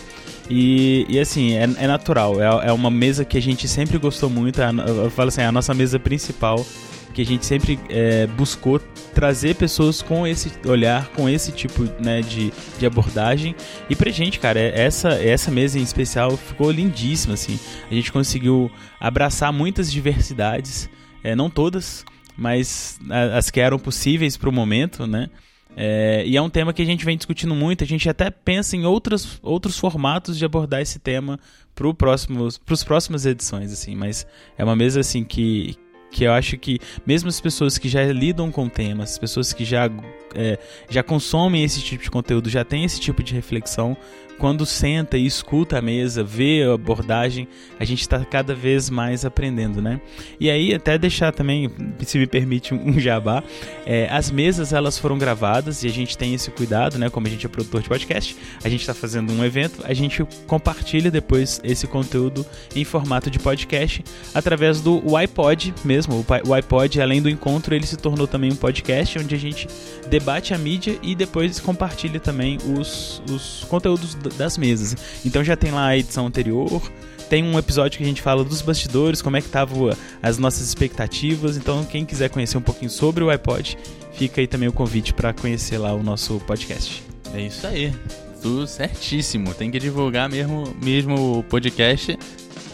E, 0.48 1.06
e 1.08 1.18
assim, 1.18 1.54
é, 1.54 1.62
é 1.62 1.86
natural, 1.86 2.40
é, 2.40 2.68
é 2.68 2.72
uma 2.72 2.90
mesa 2.90 3.24
que 3.24 3.36
a 3.36 3.42
gente 3.42 3.66
sempre 3.66 3.98
gostou 3.98 4.30
muito. 4.30 4.60
é 4.62 4.68
Eu 4.86 5.10
falo 5.10 5.28
assim, 5.28 5.40
é 5.40 5.46
a 5.46 5.52
nossa 5.52 5.74
mesa 5.74 5.98
principal, 5.98 6.64
que 7.12 7.22
a 7.22 7.24
gente 7.24 7.46
sempre 7.46 7.78
é, 7.88 8.26
buscou 8.26 8.78
trazer 9.14 9.54
pessoas 9.56 10.02
com 10.02 10.26
esse 10.26 10.52
olhar, 10.66 11.08
com 11.08 11.28
esse 11.28 11.50
tipo 11.50 11.84
né, 11.98 12.20
de, 12.20 12.52
de 12.78 12.84
abordagem. 12.86 13.56
E 13.88 13.96
pra 13.96 14.10
gente, 14.10 14.38
cara, 14.38 14.60
é- 14.60 14.78
essa, 14.78 15.08
essa 15.14 15.50
mesa 15.50 15.78
em 15.78 15.82
especial 15.82 16.36
ficou 16.36 16.70
lindíssima, 16.70 17.32
assim. 17.34 17.58
A 17.90 17.94
gente 17.94 18.12
conseguiu 18.12 18.70
abraçar 19.00 19.52
muitas 19.52 19.90
diversidades, 19.90 20.90
é, 21.24 21.34
não 21.34 21.48
todas, 21.48 22.04
mas 22.36 22.98
as 23.34 23.50
que 23.50 23.60
eram 23.60 23.78
possíveis 23.78 24.36
pro 24.36 24.52
momento, 24.52 25.06
né? 25.06 25.30
É, 25.78 26.24
e 26.26 26.36
é 26.36 26.40
um 26.40 26.48
tema 26.48 26.72
que 26.72 26.80
a 26.80 26.86
gente 26.86 27.04
vem 27.04 27.16
discutindo 27.16 27.54
muito. 27.54 27.84
A 27.84 27.86
gente 27.86 28.08
até 28.08 28.30
pensa 28.30 28.76
em 28.76 28.86
outros, 28.86 29.38
outros 29.42 29.78
formatos 29.78 30.38
de 30.38 30.44
abordar 30.44 30.80
esse 30.80 30.98
tema 30.98 31.38
para 31.74 31.92
próximos, 31.92 32.58
as 32.70 32.82
próximas 32.82 33.26
edições, 33.26 33.70
assim. 33.70 33.94
Mas 33.94 34.26
é 34.56 34.64
uma 34.64 34.74
mesa 34.74 35.00
assim 35.00 35.22
que, 35.22 35.76
que 36.10 36.24
eu 36.24 36.32
acho 36.32 36.56
que 36.56 36.78
mesmo 37.06 37.28
as 37.28 37.38
pessoas 37.40 37.76
que 37.76 37.90
já 37.90 38.02
lidam 38.10 38.50
com 38.50 38.70
temas, 38.70 39.12
as 39.12 39.18
pessoas 39.18 39.52
que 39.52 39.66
já, 39.66 39.90
é, 40.34 40.58
já 40.88 41.02
consomem 41.02 41.62
esse 41.62 41.82
tipo 41.82 42.02
de 42.02 42.10
conteúdo, 42.10 42.48
já 42.48 42.64
têm 42.64 42.84
esse 42.84 42.98
tipo 42.98 43.22
de 43.22 43.34
reflexão, 43.34 43.94
quando 44.38 44.66
senta 44.66 45.16
e 45.16 45.26
escuta 45.26 45.78
a 45.78 45.82
mesa, 45.82 46.22
vê 46.22 46.62
a 46.62 46.74
abordagem, 46.74 47.48
a 47.78 47.84
gente 47.84 48.00
está 48.00 48.24
cada 48.24 48.54
vez 48.54 48.90
mais 48.90 49.24
aprendendo, 49.24 49.80
né? 49.80 50.00
E 50.38 50.50
aí, 50.50 50.74
até 50.74 50.98
deixar 50.98 51.32
também, 51.32 51.70
se 52.00 52.18
me 52.18 52.26
permite, 52.26 52.74
um 52.74 52.98
jabá, 52.98 53.42
é, 53.84 54.08
as 54.10 54.30
mesas 54.30 54.72
elas 54.72 54.98
foram 54.98 55.18
gravadas 55.18 55.82
e 55.82 55.86
a 55.86 55.90
gente 55.90 56.16
tem 56.16 56.34
esse 56.34 56.50
cuidado, 56.50 56.98
né? 56.98 57.08
Como 57.08 57.26
a 57.26 57.30
gente 57.30 57.46
é 57.46 57.48
produtor 57.48 57.82
de 57.82 57.88
podcast, 57.88 58.36
a 58.62 58.68
gente 58.68 58.80
está 58.80 58.94
fazendo 58.94 59.32
um 59.32 59.44
evento, 59.44 59.80
a 59.84 59.94
gente 59.94 60.24
compartilha 60.46 61.10
depois 61.10 61.60
esse 61.64 61.86
conteúdo 61.86 62.44
em 62.74 62.84
formato 62.84 63.30
de 63.30 63.38
podcast 63.38 64.04
através 64.34 64.80
do 64.80 65.16
iPod 65.16 65.74
mesmo. 65.84 66.24
O 66.46 66.54
iPod, 66.54 67.00
além 67.00 67.22
do 67.22 67.30
encontro, 67.30 67.74
ele 67.74 67.86
se 67.86 67.96
tornou 67.96 68.26
também 68.26 68.52
um 68.52 68.56
podcast 68.56 69.18
onde 69.18 69.34
a 69.34 69.38
gente 69.38 69.68
debate 70.08 70.52
a 70.52 70.58
mídia 70.58 70.98
e 71.02 71.14
depois 71.14 71.58
compartilha 71.60 72.20
também 72.20 72.58
os, 72.78 73.22
os 73.30 73.64
conteúdos 73.68 74.14
das 74.30 74.56
mesas. 74.58 74.96
Então 75.24 75.42
já 75.42 75.56
tem 75.56 75.70
lá 75.70 75.86
a 75.86 75.96
edição 75.96 76.26
anterior, 76.26 76.82
tem 77.28 77.42
um 77.42 77.58
episódio 77.58 77.98
que 77.98 78.04
a 78.04 78.06
gente 78.06 78.22
fala 78.22 78.44
dos 78.44 78.62
bastidores, 78.62 79.20
como 79.20 79.36
é 79.36 79.40
que 79.40 79.48
estavam 79.48 79.90
as 80.22 80.38
nossas 80.38 80.66
expectativas. 80.66 81.56
Então, 81.56 81.84
quem 81.84 82.04
quiser 82.04 82.30
conhecer 82.30 82.56
um 82.56 82.62
pouquinho 82.62 82.90
sobre 82.90 83.24
o 83.24 83.30
iPod, 83.30 83.76
fica 84.12 84.40
aí 84.40 84.46
também 84.46 84.68
o 84.68 84.72
convite 84.72 85.12
para 85.12 85.32
conhecer 85.32 85.78
lá 85.78 85.92
o 85.92 86.02
nosso 86.02 86.38
podcast. 86.46 87.02
É 87.34 87.40
isso 87.40 87.66
aí. 87.66 87.92
Tudo 88.40 88.66
certíssimo. 88.66 89.52
Tem 89.54 89.70
que 89.70 89.78
divulgar 89.80 90.28
mesmo, 90.28 90.72
mesmo 90.80 91.38
o 91.38 91.42
podcast. 91.42 92.16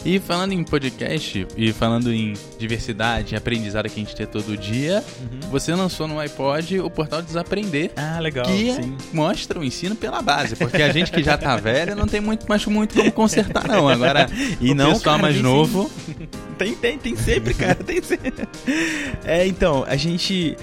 E 0.05 0.19
falando 0.19 0.53
em 0.53 0.65
podcast 0.65 1.47
e 1.57 1.73
falando 1.73 2.13
em 2.13 2.35
diversidade 2.59 3.37
aprendizado 3.37 3.89
que 3.89 4.01
a 4.01 4.05
gente 4.05 4.17
tem 4.17 4.27
todo 4.27 4.57
dia, 4.57 5.05
Uhum. 5.21 5.51
você 5.51 5.73
lançou 5.75 6.09
no 6.09 6.19
iPod 6.19 6.81
o 6.81 6.91
portal 6.91 7.23
Desaprender. 7.23 7.93
Ah, 7.97 8.19
legal. 8.19 8.45
Que 8.45 8.73
sim. 8.73 8.97
mostra 9.13 9.61
o 9.61 9.65
ensino 9.65 9.95
pela 9.95 10.21
base, 10.21 10.57
porque 10.57 10.83
a 10.83 10.93
gente 10.93 11.13
que 11.13 11.23
já 11.23 11.39
tá 11.39 11.57
velho 11.57 11.95
não 11.95 12.07
tem 12.09 12.21
muito 12.21 12.47
mais 12.49 12.67
muito 12.67 12.95
como 12.97 13.13
consertar 13.13 13.69
não. 13.69 13.89
Agora, 13.89 14.29
E 14.61 14.73
o 14.73 14.75
não, 14.75 14.99
cara, 14.99 15.19
mais 15.19 15.41
novo, 15.41 15.89
Tem, 16.59 16.75
tem, 16.75 16.99
tem 16.99 17.17
sempre, 17.17 17.55
cara, 17.55 17.75
tem 17.75 18.01
sempre. 18.03 18.47
É, 19.25 19.47
então, 19.47 19.85
a 19.89 19.97
gente. 19.97 20.57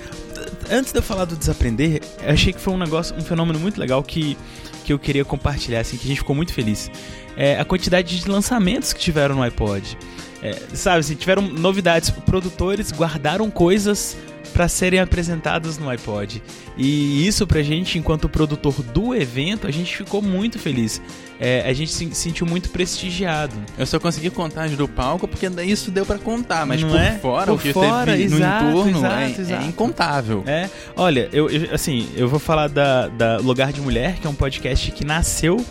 Antes 0.71 0.91
de 0.91 0.99
eu 0.99 1.03
falar 1.03 1.25
do 1.25 1.35
desaprender, 1.35 2.01
eu 2.21 2.31
achei 2.31 2.53
que 2.53 2.59
foi 2.59 2.73
um 2.73 2.77
negócio, 2.77 3.15
um 3.15 3.21
fenômeno 3.21 3.59
muito 3.59 3.79
legal 3.79 4.03
que, 4.03 4.37
que 4.85 4.93
eu 4.93 4.99
queria 4.99 5.25
compartilhar, 5.25 5.79
assim, 5.79 5.97
que 5.97 6.05
a 6.05 6.07
gente 6.07 6.19
ficou 6.19 6.35
muito 6.35 6.53
feliz. 6.53 6.91
É 7.35 7.59
a 7.59 7.65
quantidade 7.65 8.19
de 8.19 8.29
lançamentos 8.29 8.93
que 8.93 8.99
tiveram 8.99 9.35
no 9.35 9.41
iPod. 9.41 9.97
É, 10.43 10.53
sabe, 10.73 10.99
assim, 10.99 11.15
tiveram 11.15 11.41
novidades, 11.41 12.09
produtores 12.11 12.91
guardaram 12.91 13.49
coisas 13.49 14.15
para 14.49 14.67
serem 14.67 14.99
apresentadas 14.99 15.77
no 15.77 15.89
iPod. 15.89 16.41
E 16.77 17.25
isso 17.27 17.45
pra 17.47 17.61
gente, 17.61 17.97
enquanto 17.97 18.27
produtor 18.29 18.73
do 18.93 19.13
evento, 19.15 19.67
a 19.67 19.71
gente 19.71 19.95
ficou 19.95 20.21
muito 20.21 20.57
feliz. 20.59 21.01
É, 21.39 21.63
a 21.65 21.71
gente 21.73 21.91
se 21.91 22.13
sentiu 22.13 22.45
muito 22.45 22.69
prestigiado. 22.69 23.55
eu 23.77 23.85
só 23.85 23.97
consegui 23.99 24.29
contar 24.29 24.67
do 24.69 24.87
palco 24.87 25.25
porque 25.27 25.47
isso 25.65 25.89
deu 25.89 26.05
pra 26.05 26.17
contar, 26.17 26.65
mas 26.65 26.81
Não 26.81 26.89
por 26.89 26.99
é? 26.99 27.11
fora 27.19 27.45
Por 27.45 27.55
o 27.55 27.57
que 27.59 27.71
fora, 27.71 28.11
teve 28.11 28.23
exato, 28.25 28.63
no 28.65 28.69
entorno 28.71 28.97
exato, 28.99 29.15
é, 29.15 29.29
exato. 29.41 29.63
é 29.63 29.67
incontável. 29.67 30.43
É, 30.45 30.69
olha, 30.97 31.29
eu, 31.31 31.49
eu- 31.49 31.73
assim, 31.73 32.09
eu 32.15 32.27
vou 32.27 32.39
falar 32.39 32.67
da, 32.67 33.07
da 33.07 33.37
Lugar 33.37 33.71
de 33.71 33.79
Mulher, 33.79 34.15
que 34.19 34.27
é 34.27 34.29
um 34.29 34.35
podcast 34.35 34.91
que 34.91 35.05
nasceu 35.05 35.63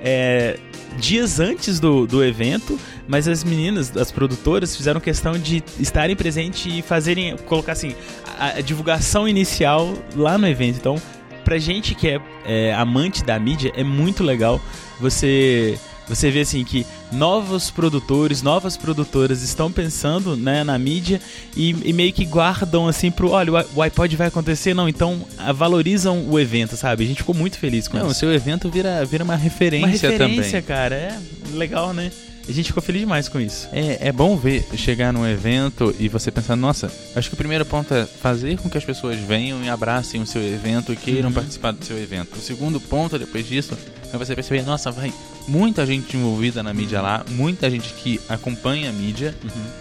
é, 0.00 0.56
dias 0.96 1.40
antes 1.40 1.78
do, 1.78 2.06
do 2.06 2.24
evento, 2.24 2.78
mas 3.06 3.28
as 3.28 3.44
meninas, 3.44 3.96
as 3.96 4.10
produtoras, 4.10 4.76
fizeram 4.76 5.00
questão 5.00 5.32
de 5.38 5.62
estarem 5.78 6.16
presentes 6.16 6.66
e 6.66 6.82
fazerem, 6.82 7.36
colocar 7.36 7.72
assim, 7.72 7.94
a, 8.38 8.58
a 8.58 8.60
divulgação 8.60 9.28
inicial 9.28 9.92
lá 10.16 10.38
no 10.38 10.46
evento. 10.46 10.76
Então, 10.76 11.00
pra 11.44 11.58
gente 11.58 11.94
que 11.94 12.08
é, 12.08 12.20
é, 12.44 12.74
amante 12.74 13.24
da 13.24 13.38
mídia, 13.38 13.72
é 13.74 13.84
muito 13.84 14.22
legal 14.22 14.60
você 15.00 15.78
você 16.08 16.30
vê 16.30 16.40
assim 16.40 16.64
que 16.64 16.86
novos 17.12 17.70
produtores, 17.70 18.42
novas 18.42 18.76
produtoras 18.76 19.42
estão 19.42 19.70
pensando 19.70 20.36
né, 20.36 20.64
na 20.64 20.78
mídia 20.78 21.20
e, 21.56 21.70
e 21.84 21.92
meio 21.92 22.12
que 22.12 22.24
guardam 22.24 22.86
assim 22.88 23.10
pro, 23.10 23.30
olha, 23.30 23.64
o 23.74 23.82
iPod 23.82 24.16
vai 24.16 24.28
acontecer, 24.28 24.74
não, 24.74 24.88
então 24.88 25.20
valorizam 25.54 26.24
o 26.28 26.38
evento, 26.38 26.76
sabe? 26.76 27.04
A 27.04 27.06
gente 27.06 27.18
ficou 27.18 27.34
muito 27.34 27.58
feliz 27.58 27.88
com 27.88 27.96
Não, 27.98 28.08
o 28.08 28.10
isso. 28.10 28.20
seu 28.20 28.32
evento 28.32 28.70
vira, 28.70 29.04
vira 29.04 29.22
uma 29.24 29.36
referência, 29.36 29.86
Uma 30.08 30.16
referência, 30.18 30.62
também. 30.62 30.62
cara, 30.62 30.94
é 30.94 31.18
legal, 31.52 31.92
né? 31.92 32.10
A 32.48 32.52
gente 32.52 32.68
ficou 32.68 32.82
feliz 32.82 33.00
demais 33.02 33.28
com 33.28 33.38
isso. 33.38 33.68
É, 33.72 34.08
é 34.08 34.12
bom 34.12 34.34
ver 34.34 34.64
chegar 34.74 35.12
num 35.12 35.26
evento 35.26 35.94
e 36.00 36.08
você 36.08 36.30
pensar, 36.30 36.56
nossa, 36.56 36.90
acho 37.14 37.28
que 37.28 37.34
o 37.34 37.36
primeiro 37.36 37.66
ponto 37.66 37.92
é 37.92 38.06
fazer 38.06 38.56
com 38.56 38.70
que 38.70 38.78
as 38.78 38.84
pessoas 38.86 39.18
venham 39.18 39.62
e 39.62 39.68
abracem 39.68 40.22
o 40.22 40.26
seu 40.26 40.40
evento 40.42 40.90
e 40.90 40.96
queiram 40.96 41.28
Uhum. 41.28 41.34
participar 41.34 41.72
do 41.72 41.84
seu 41.84 41.98
evento. 42.02 42.36
O 42.38 42.40
segundo 42.40 42.80
ponto, 42.80 43.18
depois 43.18 43.46
disso, 43.46 43.76
é 44.10 44.16
você 44.16 44.34
perceber, 44.34 44.62
nossa, 44.62 44.90
vai 44.90 45.12
muita 45.48 45.84
gente 45.86 46.16
envolvida 46.16 46.62
na 46.62 46.72
mídia 46.72 47.00
lá, 47.00 47.24
muita 47.30 47.68
gente 47.70 47.92
que 47.94 48.20
acompanha 48.28 48.90
a 48.90 48.92
mídia, 48.92 49.34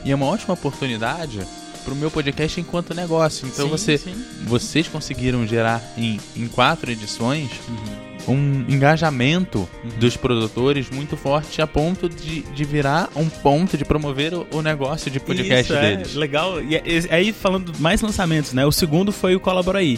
e 0.03 0.11
é 0.11 0.15
uma 0.15 0.25
ótima 0.25 0.53
oportunidade 0.55 1.41
pro 1.85 1.95
meu 1.95 2.09
podcast 2.09 2.59
enquanto 2.59 2.93
negócio. 2.93 3.47
Então 3.47 3.65
Sim, 3.65 3.71
você, 3.71 3.97
sim. 3.97 4.15
vocês 4.45 4.87
conseguiram 4.87 5.45
gerar 5.45 5.81
em, 5.97 6.19
em 6.35 6.47
quatro 6.47 6.91
edições 6.91 7.49
Uhum. 8.27 8.33
um 8.33 8.65
engajamento 8.67 9.69
dos 9.99 10.17
produtores 10.17 10.89
muito 10.89 11.15
forte 11.15 11.61
a 11.61 11.67
ponto 11.67 12.09
de, 12.09 12.41
de 12.41 12.63
virar 12.65 13.09
um 13.15 13.29
ponto 13.29 13.77
de 13.77 13.85
promover 13.85 14.33
o, 14.33 14.45
o 14.51 14.61
negócio 14.61 15.09
de 15.09 15.17
podcast 15.19 15.71
Isso, 15.71 15.81
deles. 15.81 16.15
É, 16.15 16.19
legal. 16.19 16.61
E 16.61 16.75
é- 16.75 16.83
é- 16.85 17.15
aí 17.15 17.31
falando 17.31 17.71
mais 17.79 18.01
lançamentos, 18.01 18.51
né? 18.51 18.65
O 18.65 18.71
segundo 18.71 19.13
foi 19.13 19.33
o 19.35 19.39
Colabora 19.39 19.79
aí, 19.79 19.97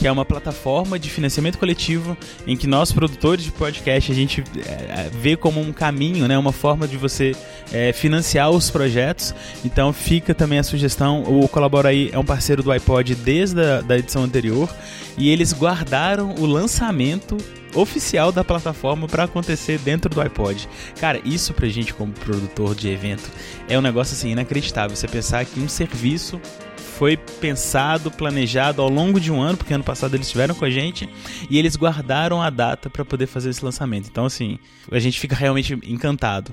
que 0.00 0.08
é 0.08 0.10
uma 0.10 0.24
plataforma 0.24 0.98
de 0.98 1.10
financiamento 1.10 1.58
coletivo 1.58 2.16
em 2.46 2.56
que 2.56 2.66
nós 2.66 2.90
produtores 2.90 3.44
de 3.44 3.52
podcast 3.52 4.10
a 4.10 4.14
gente 4.14 4.42
é, 4.56 4.70
é, 4.70 5.10
vê 5.12 5.36
como 5.36 5.60
um 5.60 5.74
caminho, 5.74 6.26
né? 6.26 6.38
Uma 6.38 6.52
forma 6.52 6.88
de 6.88 6.96
você 6.96 7.36
é, 7.70 7.92
financiar 7.92 8.48
os 8.48 8.70
projetos. 8.70 9.34
Então 9.62 9.92
fica 9.92 10.34
também 10.34 10.58
a 10.58 10.62
sugestão. 10.62 11.22
O 11.24 11.46
Colabora 11.46 11.90
aí 11.90 12.08
é 12.14 12.18
um 12.18 12.24
parceiro 12.24 12.62
do 12.62 12.72
iPod 12.72 13.14
desde 13.14 13.60
a 13.60 13.82
da 13.82 13.98
edição 13.98 14.22
anterior 14.24 14.74
e 15.18 15.28
eles 15.28 15.52
guardaram 15.52 16.34
o 16.38 16.46
lançamento 16.46 17.36
oficial 17.74 18.32
da 18.32 18.42
plataforma 18.42 19.06
para 19.06 19.24
acontecer 19.24 19.78
dentro 19.80 20.08
do 20.08 20.18
iPod. 20.22 20.66
Cara, 20.98 21.20
isso 21.26 21.52
pra 21.52 21.68
gente 21.68 21.92
como 21.92 22.10
produtor 22.12 22.74
de 22.74 22.88
evento 22.88 23.30
é 23.68 23.78
um 23.78 23.82
negócio 23.82 24.14
assim 24.14 24.30
inacreditável. 24.30 24.96
Você 24.96 25.06
pensar 25.06 25.44
que 25.44 25.60
um 25.60 25.68
serviço 25.68 26.40
foi 27.00 27.16
pensado, 27.16 28.10
planejado 28.10 28.82
ao 28.82 28.90
longo 28.90 29.18
de 29.18 29.32
um 29.32 29.40
ano, 29.40 29.56
porque 29.56 29.72
ano 29.72 29.82
passado 29.82 30.14
eles 30.14 30.26
estiveram 30.26 30.54
com 30.54 30.66
a 30.66 30.68
gente 30.68 31.08
e 31.48 31.58
eles 31.58 31.74
guardaram 31.74 32.42
a 32.42 32.50
data 32.50 32.90
para 32.90 33.06
poder 33.06 33.26
fazer 33.26 33.48
esse 33.48 33.64
lançamento. 33.64 34.10
Então 34.10 34.26
assim, 34.26 34.58
a 34.92 34.98
gente 34.98 35.18
fica 35.18 35.34
realmente 35.34 35.72
encantado. 35.82 36.52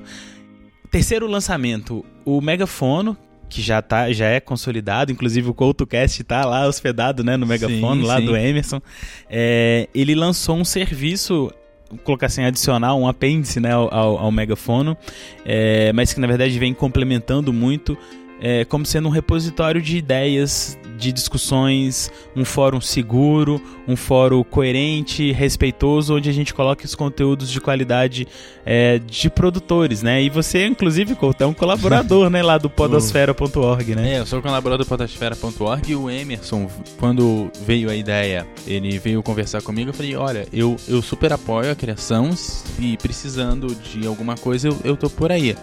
Terceiro 0.89 1.27
lançamento, 1.27 2.05
o 2.23 2.39
Megafono, 2.39 3.17
que 3.49 3.61
já 3.61 3.81
tá, 3.81 4.09
já 4.13 4.27
é 4.27 4.39
consolidado, 4.39 5.11
inclusive 5.11 5.49
o 5.49 5.53
CoutoCast 5.53 6.23
tá 6.23 6.45
lá 6.45 6.65
hospedado, 6.65 7.25
né, 7.25 7.35
no 7.35 7.45
Megafono, 7.45 8.03
Sim, 8.03 8.07
lá 8.07 8.17
sim. 8.17 8.25
do 8.25 8.37
Emerson. 8.37 8.81
É, 9.29 9.89
ele 9.93 10.15
lançou 10.15 10.55
um 10.55 10.63
serviço 10.63 11.51
vou 11.89 11.99
colocar 11.99 12.27
assim, 12.27 12.45
adicional, 12.45 12.97
um 12.97 13.07
apêndice 13.07 13.59
né, 13.59 13.73
ao, 13.73 13.93
ao, 13.93 14.17
ao 14.17 14.31
megafono, 14.31 14.97
é, 15.45 15.91
mas 15.93 16.13
que 16.13 16.19
na 16.19 16.27
verdade 16.27 16.57
vem 16.57 16.73
complementando 16.73 17.51
muito, 17.51 17.97
é, 18.39 18.65
como 18.65 18.85
sendo 18.85 19.07
um 19.07 19.11
repositório 19.11 19.81
de 19.81 19.97
ideias, 19.97 20.77
de 20.97 21.11
discussões, 21.11 22.11
um 22.35 22.43
fórum 22.43 22.81
seguro, 22.81 23.61
um 23.87 23.95
fórum 23.95 24.43
coerente, 24.43 25.31
respeitoso, 25.31 26.15
onde 26.15 26.29
a 26.29 26.33
gente 26.33 26.53
coloca 26.53 26.83
os 26.85 26.95
conteúdos 26.95 27.49
de 27.49 27.61
qualidade 27.61 28.27
é, 28.65 28.99
de 28.99 29.29
produtores, 29.29 30.01
né? 30.01 30.21
E 30.21 30.29
você, 30.29 30.65
inclusive, 30.65 31.15
Couto, 31.15 31.43
é 31.43 31.47
um 31.47 31.53
colaborador, 31.53 32.29
né, 32.29 32.41
lá 32.41 32.57
do 32.57 32.69
podosfera.org, 32.69 33.95
né? 33.95 34.15
É, 34.15 34.19
eu 34.19 34.25
sou 34.25 34.41
colaborador 34.41 34.85
do 34.85 34.89
podosfera.org 34.89 35.91
e 35.91 35.95
o 35.95 36.09
Emerson, 36.09 36.69
quando 36.99 37.49
veio 37.65 37.89
a 37.89 37.95
ideia, 37.95 38.45
ele 38.65 38.97
veio 38.97 39.21
conversar 39.21 39.61
comigo, 39.61 39.91
eu 39.91 39.93
falei, 39.93 40.15
olha, 40.15 40.47
eu, 40.51 40.75
eu 40.87 41.01
super 41.01 41.31
apoio 41.31 41.71
a 41.71 41.75
criação 41.75 42.31
e 42.79 42.97
precisando 42.97 43.73
de 43.75 44.05
alguma 44.07 44.35
coisa, 44.35 44.67
eu, 44.67 44.77
eu 44.83 44.97
tô 44.97 45.09
por 45.09 45.31
aí. 45.31 45.55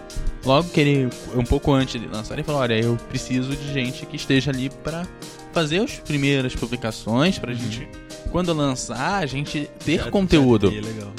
Logo 0.44 0.68
que 0.68 0.80
ele, 0.80 1.08
um 1.34 1.44
pouco 1.44 1.72
antes 1.72 2.00
de 2.00 2.06
lançar, 2.06 2.34
ele 2.34 2.42
falou, 2.42 2.60
olha, 2.60 2.74
eu 2.78 2.96
preciso 3.08 3.54
de 3.56 3.72
gente 3.72 4.04
que 4.04 4.16
esteja 4.16 4.50
ali 4.50 4.68
pra 4.82 5.06
fazer 5.52 5.78
as 5.80 5.92
primeiras 6.00 6.54
publicações, 6.54 7.38
pra 7.38 7.54
gente, 7.54 7.88
quando 8.30 8.52
lançar, 8.52 9.22
a 9.22 9.26
gente 9.26 9.70
ter 9.84 9.98
Já- 10.04 10.10
conteúdo. 10.10 10.70
já- 10.70 10.80
legal. 10.80 11.12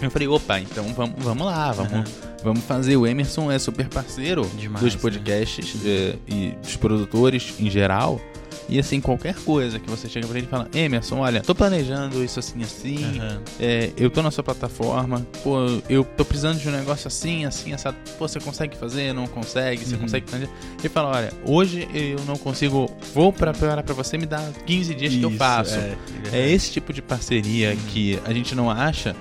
Eu 0.00 0.10
falei, 0.10 0.28
opa, 0.28 0.60
então 0.60 0.84
vamos, 0.94 1.16
vamos 1.22 1.44
lá, 1.46 1.72
vamos, 1.72 2.10
vamos 2.42 2.64
fazer. 2.64 2.96
O 2.96 3.06
Emerson 3.06 3.50
é 3.50 3.58
super 3.58 3.88
parceiro 3.88 4.48
Demais, 4.56 4.84
dos 4.84 4.94
né? 4.94 5.00
podcasts 5.00 5.76
é, 5.84 6.14
e 6.28 6.50
dos 6.62 6.76
produtores 6.76 7.54
em 7.58 7.68
geral. 7.68 8.20
E 8.68 8.78
assim, 8.78 9.00
qualquer 9.00 9.34
coisa 9.34 9.78
que 9.78 9.88
você 9.88 10.08
chega 10.08 10.26
pra 10.26 10.36
ele 10.36 10.46
e 10.46 10.50
fala, 10.50 10.68
Emerson, 10.74 11.20
olha, 11.20 11.40
tô 11.40 11.54
planejando 11.54 12.22
isso 12.22 12.38
assim, 12.38 12.62
assim, 12.62 13.18
Aham. 13.18 13.40
é, 13.58 13.90
eu 13.96 14.10
tô 14.10 14.22
na 14.22 14.30
sua 14.30 14.44
plataforma, 14.44 15.26
pô, 15.42 15.56
eu 15.88 16.04
tô 16.04 16.22
precisando 16.24 16.58
de 16.58 16.68
um 16.68 16.72
negócio 16.72 17.08
assim, 17.08 17.46
assim, 17.46 17.72
assado. 17.72 17.96
Pô, 18.18 18.28
você 18.28 18.38
consegue 18.38 18.76
fazer? 18.76 19.14
Não 19.14 19.26
consegue? 19.26 19.84
Você 19.84 19.94
Uhum. 19.94 20.02
consegue 20.02 20.26
planejar? 20.26 20.52
Ele 20.80 20.88
fala, 20.90 21.08
olha, 21.16 21.32
hoje 21.46 21.88
eu 21.94 22.20
não 22.26 22.36
consigo, 22.36 22.90
vou 23.14 23.32
pra, 23.32 23.52
pra, 23.54 23.82
pra 23.82 23.94
você, 23.94 24.18
me 24.18 24.26
dá 24.26 24.50
15 24.66 24.94
dias 24.94 25.14
que 25.14 25.22
eu 25.22 25.30
Isso, 25.30 25.38
faço. 25.38 25.74
é, 25.74 25.96
É 26.32 26.50
esse 26.50 26.70
tipo 26.70 26.92
de 26.92 27.00
parceria 27.00 27.74
que 27.88 28.20
a 28.26 28.32
gente 28.34 28.54
não 28.54 28.70
acha. 28.70 29.16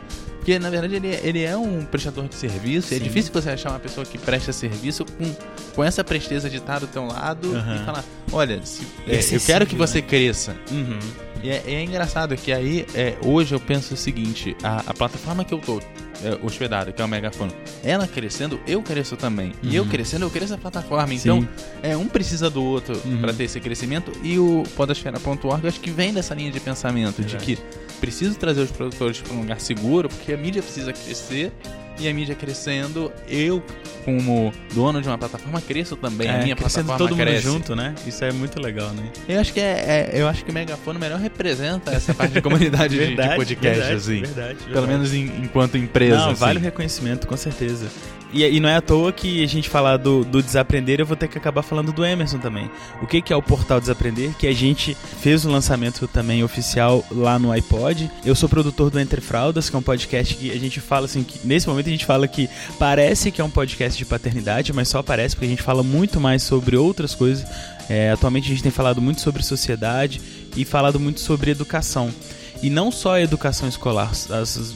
Porque, 0.48 0.60
na 0.60 0.70
verdade, 0.70 0.96
ele, 0.96 1.10
ele 1.24 1.44
é 1.44 1.58
um 1.58 1.84
prestador 1.84 2.25
de 2.30 2.36
serviço. 2.36 2.94
e 2.94 2.96
É 2.96 3.00
difícil 3.01 3.34
você 3.34 3.50
achar 3.50 3.70
uma 3.70 3.80
pessoa 3.80 4.06
que 4.06 4.18
presta 4.18 4.54
serviço 4.54 5.04
com, 5.04 5.36
com 5.75 5.84
essa 5.84 6.06
presteza 6.06 6.50
de 6.50 6.56
estar 6.56 6.80
do 6.80 6.88
teu 6.88 7.06
lado 7.06 7.54
Aham. 7.54 7.75
e 7.75 7.86
falar: 7.86 8.06
Olha, 8.32 8.62
se- 8.63 8.88
é, 9.06 9.20
eu 9.36 9.42
quero 9.42 9.66
que 9.68 9.75
né? 9.75 9.86
você 9.86 10.01
cresça. 10.01 10.56
Uhum. 10.72 11.00
E 11.44 11.50
é, 11.50 11.63
é 11.68 11.84
engraçado 11.84 12.34
que 12.38 12.54
aí, 12.54 12.86
é, 12.96 13.18
hoje 13.25 13.54
eu 13.54 13.60
penso 13.60 13.94
o 13.94 13.98
seguinte: 13.98 14.56
a, 14.63 14.84
a 14.88 14.94
plataforma 14.94 15.44
que 15.44 15.54
eu 15.54 15.60
tô 15.60 15.80
é, 16.24 16.39
hospedado, 16.42 16.94
que 16.94 17.01
é 17.01 17.04
o 17.04 17.10
Megafone, 17.10 17.51
ela 17.84 18.08
crescendo, 18.08 18.58
eu 18.66 18.82
cresço 18.82 19.18
também. 19.18 19.51
E 19.62 19.75
eu 19.75 19.84
Uhum. 19.84 19.89
crescendo, 19.89 20.24
eu 20.24 20.30
cresço 20.30 20.54
a 20.54 20.58
plataforma. 20.58 21.13
Então, 21.13 21.42
Sim. 21.42 21.48
é, 21.84 21.98
um 21.98 22.08
precisa 22.08 22.50
do 22.50 22.63
outro 22.63 22.98
Uhum. 23.04 23.20
pra 23.20 23.34
ter 23.34 23.44
esse 23.44 23.60
crescimento 23.60 24.13
e 24.24 24.39
o 24.39 24.63
podosfera.org 24.77 25.62
eu 25.63 25.68
acho 25.68 25.82
que 25.82 25.92
vem 25.92 26.13
dessa 26.13 26.34
linha 26.34 26.51
de 26.51 26.60
pensamento 26.62 27.18
de 27.22 27.36
Verdade. 27.38 27.46
que 27.58 27.62
preciso 28.00 28.36
trazer 28.38 28.62
os 28.62 28.72
produtores 28.72 29.20
para 29.22 29.34
um 29.34 29.42
lugar 29.42 29.60
seguro 29.60 30.08
porque 30.10 30.34
a 30.34 30.38
mídia 30.38 30.62
precisa 30.62 30.92
crescer 30.94 31.51
e 32.00 32.08
a 32.08 32.13
mídia 32.13 32.36
crescendo, 32.36 33.12
eu 33.27 33.62
como 34.06 34.54
dono 34.74 35.01
de 35.01 35.08
uma 35.08 35.18
plataforma 35.18 35.60
cresço 35.60 35.96
também, 35.96 36.30
a 36.30 36.34
É, 36.34 36.44
minha 36.44 36.56
crescendo 36.56 36.86
plataforma 36.86 36.98
todo 37.10 37.18
mundo 37.18 37.27
cresce. 37.27 37.44
junto, 37.44 37.75
né? 37.75 37.96
Isso 38.06 38.24
é 38.24 38.32
muito 38.32 38.62
legal, 38.62 38.92
né? 38.92 39.10
Eu 39.27 39.39
acho 39.39 39.51
que 39.51 39.60
é, 39.60 40.10
é- 40.13 40.22
eu 40.22 40.27
acho 40.27 40.46
que 40.46 40.51
o 40.51 40.54
Megafone 40.54 41.00
melhor 41.00 41.20
representa 41.20 41.89
essa 41.92 42.13
parte 42.13 42.34
de 42.34 42.42
comunidade 42.42 42.96
de- 42.96 43.16
de, 43.16 43.36
podcast 43.36 43.60
verdade, 43.80 43.94
assim. 43.96 44.22
verdade, 44.22 44.56
Pelo 44.60 44.66
verdade. 44.74 44.88
menos 44.88 45.13
em- 45.13 45.44
enquanto 45.44 45.75
empresa 45.75 46.18
Não, 46.18 46.30
assim. 46.32 46.39
vale 46.39 46.60
o 46.60 46.62
reconhecimento, 46.62 47.27
com 47.27 47.36
certeza. 47.36 47.88
E, 48.34 48.43
e, 48.43 48.60
não 48.60 48.67
é 48.67 48.75
à 48.75 48.81
toa 48.81 49.13
que 49.13 49.41
a 49.43 49.48
gente 49.48 49.69
falar 49.69 49.98
do, 49.98 50.25
do, 50.25 50.43
Desaprender, 50.43 51.00
eu 51.00 51.05
vou 51.05 51.15
ter 51.15 51.27
que 51.27 51.38
acabar 51.38 51.62
falando 51.62 51.93
do 51.93 52.05
Emerson 52.05 52.39
também. 52.39 52.69
O 53.01 53.07
que, 53.07 53.22
que 53.22 53.31
é 53.31 53.36
o 53.36 53.41
portal 53.41 53.79
Desaprender? 53.79 54.36
Que 54.38 54.48
a 54.48 54.53
gente 54.53 54.96
fez 54.96 55.46
o 55.46 55.50
lançamento 55.50 56.07
também 56.07 56.43
oficial 56.43 57.05
lá 57.10 57.39
no 57.39 57.51
iPod. 57.51 58.12
Eu 58.25 58.36
sou 58.36 58.50
produtor 58.50 58.89
do 58.89 59.00
Entre 59.00 59.22
Fraldas, 59.22 59.69
que 59.69 59.75
é 59.75 59.79
um 59.79 59.84
podcast 59.84 60.36
que 60.36 60.51
a 60.51 60.60
gente 60.60 60.81
fala 60.81 61.05
assim, 61.05 61.24
que 61.24 61.48
nesse 61.48 61.67
momento 61.69 61.88
a 61.88 61.91
gente 61.91 62.05
fala 62.05 62.27
que 62.27 62.50
parece 62.77 63.31
que 63.31 63.39
é 63.39 63.43
um 63.43 63.50
podcast 63.50 63.98
de 63.98 64.05
paternidade, 64.05 64.74
mas 64.74 64.89
só 64.89 65.01
parece 65.01 65.36
porque 65.36 65.46
a 65.46 65.50
gente 65.50 65.63
fala 65.63 65.81
muito 65.81 66.19
mais 66.19 66.43
sobre 66.43 66.75
outras 66.75 67.15
coisas. 67.15 67.46
É, 67.89 68.12
atualmente 68.12 68.46
a 68.46 68.50
gente 68.50 68.63
tem 68.63 68.72
falado 68.72 69.01
muito 69.01 69.22
sobre 69.22 69.41
sociedade 69.41 70.22
e 70.55 70.65
falado 70.65 71.00
muito 71.00 71.22
sobre 71.22 71.51
educação. 71.51 72.13
E 72.62 72.69
não 72.69 72.91
só 72.91 73.13
a 73.13 73.22
educação 73.22 73.69
escolar, 73.69 74.12
as 74.12 74.75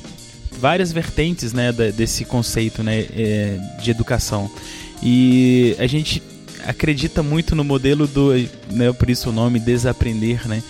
várias 0.59 0.91
vertentes 0.91 1.53
né, 1.53 1.71
desse 1.71 2.25
conceito 2.25 2.83
né, 2.83 3.05
é, 3.15 3.59
de 3.81 3.91
educação. 3.91 4.49
E 5.01 5.75
a 5.79 5.87
gente 5.87 6.21
acredita 6.65 7.23
muito 7.23 7.55
no 7.55 7.63
modelo 7.63 8.05
do, 8.05 8.33
né, 8.71 8.91
por 8.93 9.09
isso 9.09 9.29
o 9.29 9.33
nome 9.33 9.59
desaprender, 9.59 10.47
né? 10.47 10.61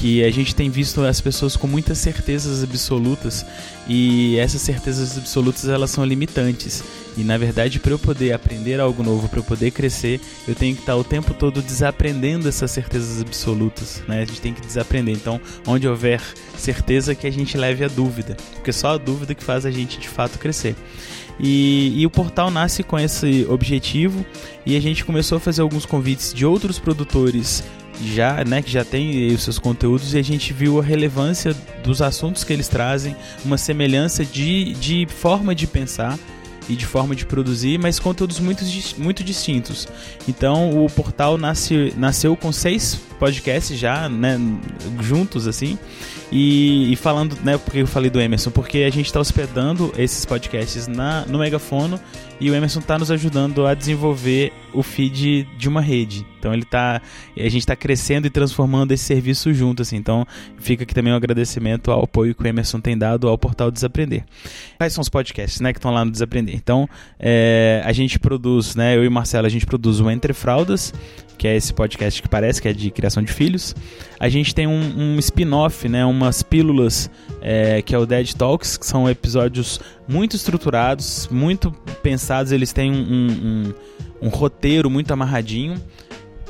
Que 0.00 0.24
a 0.24 0.30
gente 0.30 0.54
tem 0.54 0.70
visto 0.70 1.02
as 1.02 1.20
pessoas 1.20 1.56
com 1.56 1.66
muitas 1.66 1.98
certezas 1.98 2.64
absolutas 2.64 3.44
e 3.86 4.38
essas 4.38 4.62
certezas 4.62 5.18
absolutas 5.18 5.68
elas 5.68 5.90
são 5.90 6.04
limitantes. 6.06 6.82
E 7.18 7.22
na 7.22 7.36
verdade, 7.36 7.78
para 7.78 7.92
eu 7.92 7.98
poder 7.98 8.32
aprender 8.32 8.80
algo 8.80 9.02
novo, 9.02 9.28
para 9.28 9.40
eu 9.40 9.44
poder 9.44 9.72
crescer, 9.72 10.18
eu 10.48 10.54
tenho 10.54 10.74
que 10.74 10.80
estar 10.80 10.96
o 10.96 11.04
tempo 11.04 11.34
todo 11.34 11.60
desaprendendo 11.60 12.48
essas 12.48 12.70
certezas 12.70 13.20
absolutas, 13.20 14.02
né? 14.08 14.22
A 14.22 14.24
gente 14.24 14.40
tem 14.40 14.54
que 14.54 14.62
desaprender. 14.62 15.14
Então, 15.14 15.38
onde 15.66 15.86
houver 15.86 16.22
certeza 16.56 17.14
que 17.14 17.26
a 17.26 17.30
gente 17.30 17.58
leve 17.58 17.84
a 17.84 17.88
dúvida, 17.88 18.38
porque 18.54 18.72
só 18.72 18.94
a 18.94 18.96
dúvida 18.96 19.34
que 19.34 19.44
faz 19.44 19.66
a 19.66 19.70
gente 19.70 20.00
de 20.00 20.08
fato 20.08 20.38
crescer. 20.38 20.74
E, 21.38 21.94
e, 21.96 22.06
o 22.06 22.10
portal 22.10 22.50
nasce 22.50 22.82
com 22.82 22.98
esse 22.98 23.46
objetivo 23.48 24.24
e 24.64 24.76
a 24.76 24.80
gente 24.80 25.04
começou 25.04 25.36
a 25.36 25.40
fazer 25.40 25.62
alguns 25.62 25.86
convites 25.86 26.34
de 26.34 26.44
outros 26.44 26.78
produtores 26.78 27.64
já, 28.02 28.44
né, 28.44 28.62
que 28.62 28.70
já 28.70 28.84
tem 28.84 29.32
os 29.32 29.42
seus 29.42 29.58
conteúdos 29.58 30.14
e 30.14 30.18
a 30.18 30.22
gente 30.22 30.52
viu 30.52 30.78
a 30.78 30.82
relevância 30.82 31.54
dos 31.82 32.00
assuntos 32.00 32.44
que 32.44 32.52
eles 32.52 32.68
trazem, 32.68 33.14
uma 33.44 33.58
semelhança 33.58 34.24
de, 34.24 34.74
de 34.74 35.06
forma 35.06 35.54
de 35.54 35.66
pensar 35.66 36.18
e 36.68 36.76
de 36.76 36.86
forma 36.86 37.16
de 37.16 37.26
produzir, 37.26 37.78
mas 37.78 37.98
conteúdos 37.98 38.38
muito, 38.38 38.64
muito 38.96 39.24
distintos. 39.24 39.88
Então 40.28 40.84
o 40.84 40.88
portal 40.88 41.36
nasce, 41.36 41.92
nasceu 41.96 42.36
com 42.36 42.52
seis 42.52 42.94
podcasts 43.18 43.76
já, 43.78 44.08
né, 44.08 44.38
juntos 45.00 45.46
assim. 45.46 45.78
E, 46.32 46.92
e, 46.92 46.96
falando, 46.96 47.36
né, 47.42 47.58
porque 47.58 47.78
eu 47.78 47.88
falei 47.88 48.08
do 48.08 48.20
Emerson, 48.20 48.52
porque 48.52 48.78
a 48.78 48.90
gente 48.90 49.06
está 49.06 49.18
hospedando 49.18 49.92
esses 49.98 50.24
podcasts 50.24 50.86
na, 50.86 51.26
no 51.26 51.40
megafono 51.40 51.98
e 52.38 52.48
o 52.48 52.54
Emerson 52.54 52.78
está 52.78 52.96
nos 52.96 53.10
ajudando 53.10 53.66
a 53.66 53.74
desenvolver 53.74 54.52
o 54.72 54.82
feed 54.82 55.46
de 55.58 55.68
uma 55.68 55.80
rede. 55.80 56.26
Então 56.38 56.54
ele 56.54 56.64
tá, 56.64 57.02
a 57.36 57.42
gente 57.42 57.58
está 57.58 57.76
crescendo 57.76 58.26
e 58.26 58.30
transformando 58.30 58.92
esse 58.92 59.04
serviço 59.04 59.52
junto, 59.52 59.82
assim. 59.82 59.96
Então 59.96 60.26
fica 60.58 60.84
aqui 60.84 60.94
também 60.94 61.12
um 61.12 61.16
agradecimento 61.16 61.90
ao 61.90 62.04
apoio 62.04 62.34
que 62.34 62.42
o 62.42 62.46
Emerson 62.46 62.80
tem 62.80 62.96
dado 62.96 63.28
ao 63.28 63.36
portal 63.36 63.70
Desaprender. 63.70 64.24
Quais 64.78 64.92
são 64.92 65.02
os 65.02 65.08
podcasts, 65.08 65.60
né, 65.60 65.72
que 65.72 65.78
estão 65.78 65.92
lá 65.92 66.04
no 66.04 66.10
Desaprender? 66.10 66.54
Então 66.54 66.88
é, 67.18 67.82
a 67.84 67.92
gente 67.92 68.18
produz, 68.18 68.74
né, 68.74 68.96
eu 68.96 69.04
e 69.04 69.08
Marcelo, 69.08 69.46
a 69.46 69.50
gente 69.50 69.66
produz 69.66 70.00
o 70.00 70.10
Entre 70.10 70.32
Fraldas, 70.32 70.94
que 71.36 71.48
é 71.48 71.56
esse 71.56 71.72
podcast 71.72 72.20
que 72.20 72.28
parece 72.28 72.60
que 72.60 72.68
é 72.68 72.72
de 72.72 72.90
criação 72.90 73.22
de 73.22 73.32
filhos. 73.32 73.74
A 74.18 74.28
gente 74.28 74.54
tem 74.54 74.66
um, 74.66 75.14
um 75.14 75.18
spin-off, 75.18 75.88
né, 75.88 76.04
umas 76.04 76.42
pílulas, 76.42 77.10
é, 77.40 77.80
que 77.82 77.94
é 77.94 77.98
o 77.98 78.04
Dead 78.04 78.32
Talks, 78.34 78.76
que 78.76 78.86
são 78.86 79.08
episódios 79.08 79.80
muito 80.06 80.36
estruturados, 80.36 81.28
muito 81.30 81.70
pensados, 82.02 82.52
eles 82.52 82.72
têm 82.72 82.90
um, 82.90 82.94
um, 82.94 83.28
um 83.68 83.74
roteiro 84.28 84.90
muito 84.90 85.12
amarradinho 85.12 85.80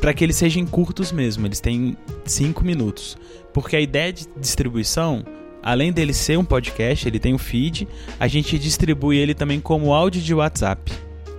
para 0.01 0.15
que 0.15 0.25
eles 0.25 0.37
sejam 0.37 0.65
curtos 0.67 1.13
mesmo, 1.13 1.47
eles 1.47 1.61
têm 1.61 1.97
5 2.25 2.65
minutos. 2.65 3.19
Porque 3.53 3.77
a 3.77 3.81
ideia 3.81 4.13
de 4.13 4.27
distribuição 4.39 5.25
além 5.63 5.93
dele 5.93 6.13
ser 6.13 6.39
um 6.39 6.45
podcast, 6.45 7.07
ele 7.07 7.19
tem 7.19 7.35
um 7.35 7.39
feed, 7.39 7.87
a 8.19 8.27
gente 8.27 8.59
distribui 8.59 9.19
ele 9.19 9.35
também 9.35 9.61
como 9.61 9.93
áudio 9.93 10.21
de 10.21 10.35
WhatsApp. 10.35 10.93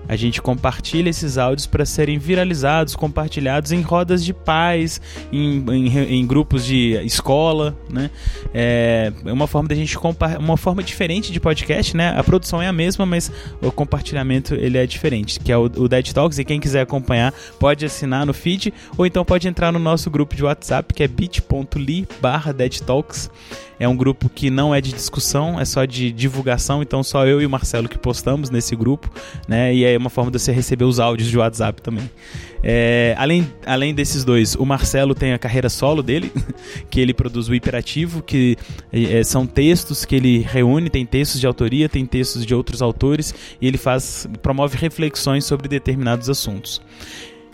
A 0.08 0.15
gente 0.15 0.41
compartilha 0.41 1.10
esses 1.10 1.38
áudios 1.38 1.67
para 1.67 1.86
serem 1.86 2.17
viralizados, 2.17 2.96
compartilhados 2.96 3.72
em 3.72 3.81
rodas 3.81 4.25
de 4.25 4.34
pais, 4.34 4.99
em, 5.32 5.63
em, 5.69 5.97
em 6.15 6.28
grupos 6.28 6.65
de 6.65 6.99
escola, 7.06 7.78
né? 7.89 8.10
É 8.54 9.13
uma 9.26 9.47
forma 9.47 9.69
da 9.69 9.76
gente 9.76 9.97
uma 10.39 10.58
forma 10.58 10.84
diferente 10.84 11.32
de 11.32 11.39
podcast, 11.39 11.95
né? 11.95 12.13
A 12.17 12.23
produção 12.23 12.62
é 12.62 12.67
a 12.67 12.73
mesma, 12.73 13.06
mas 13.06 13.32
o 13.62 13.71
compartilhamento 13.71 14.56
ele 14.56 14.78
é 14.78 14.86
diferente, 14.86 15.39
que 15.39 15.49
é 15.52 15.58
o, 15.58 15.63
o 15.63 15.88
Dead 15.88 16.12
Talks 16.12 16.38
e 16.39 16.45
quem 16.45 16.60
quiser 16.60 16.82
acompanhar 16.82 17.34
pode 17.60 17.86
assinar 17.86 18.26
no 18.26 18.34
feed 18.34 18.73
ou 18.97 19.06
então 19.06 19.23
pode 19.23 19.47
entrar 19.47 19.71
no 19.71 19.80
nosso 19.80 20.10
grupo 20.10 20.36
de 20.36 20.43
WhatsApp 20.43 20.93
que 20.93 21.04
é 21.04 21.08
bit.ly/deadtalks 21.08 23.30
é 23.82 23.88
um 23.88 23.96
grupo 23.96 24.30
que 24.30 24.52
não 24.52 24.76
é 24.76 24.80
de 24.80 24.94
discussão, 24.94 25.60
é 25.60 25.65
só 25.65 25.86
de 25.86 26.12
divulgação, 26.12 26.84
então 26.84 27.02
só 27.02 27.26
eu 27.26 27.41
e 27.41 27.48
o 27.48 27.50
Marcelo 27.50 27.89
que 27.89 27.98
postamos 27.98 28.52
nesse 28.52 28.76
grupo, 28.76 29.12
né? 29.48 29.74
E 29.74 29.84
é 29.84 29.98
uma 29.98 30.12
forma 30.12 30.30
de 30.30 30.38
você 30.38 30.52
receber 30.52 30.86
os 30.86 31.00
áudios 31.00 31.28
de 31.28 31.36
WhatsApp 31.36 31.82
também. 31.82 32.08
É, 32.63 33.15
além, 33.17 33.52
além 33.65 33.91
desses 33.91 34.24
dois, 34.24 34.54
o 34.54 34.63
Marcelo 34.67 35.15
tem 35.15 35.34
a 35.34 35.39
carreira 35.39 35.67
solo 35.67 36.04
dele, 36.04 36.32
que 36.91 37.00
ele 37.00 37.12
produz 37.12 37.50
o 37.50 37.56
Hiperativo, 37.56 38.22
que 38.22 38.56
é, 38.94 39.24
são 39.24 39.48
textos 39.48 40.06
que 40.06 40.15
ele 40.15 40.46
reúne, 40.48 40.88
tem 40.88 41.04
textos 41.04 41.41
de 41.41 41.48
autoria, 41.48 41.89
tem 41.89 42.06
textos 42.06 42.46
de 42.46 42.54
outros 42.54 42.84
autores, 42.84 43.34
e 43.60 43.67
ele 43.67 43.80
faz 43.80 44.28
promove 44.44 44.78
reflexões 44.78 45.44
sobre 45.44 45.67
determinados 45.67 46.30
assuntos. 46.30 46.80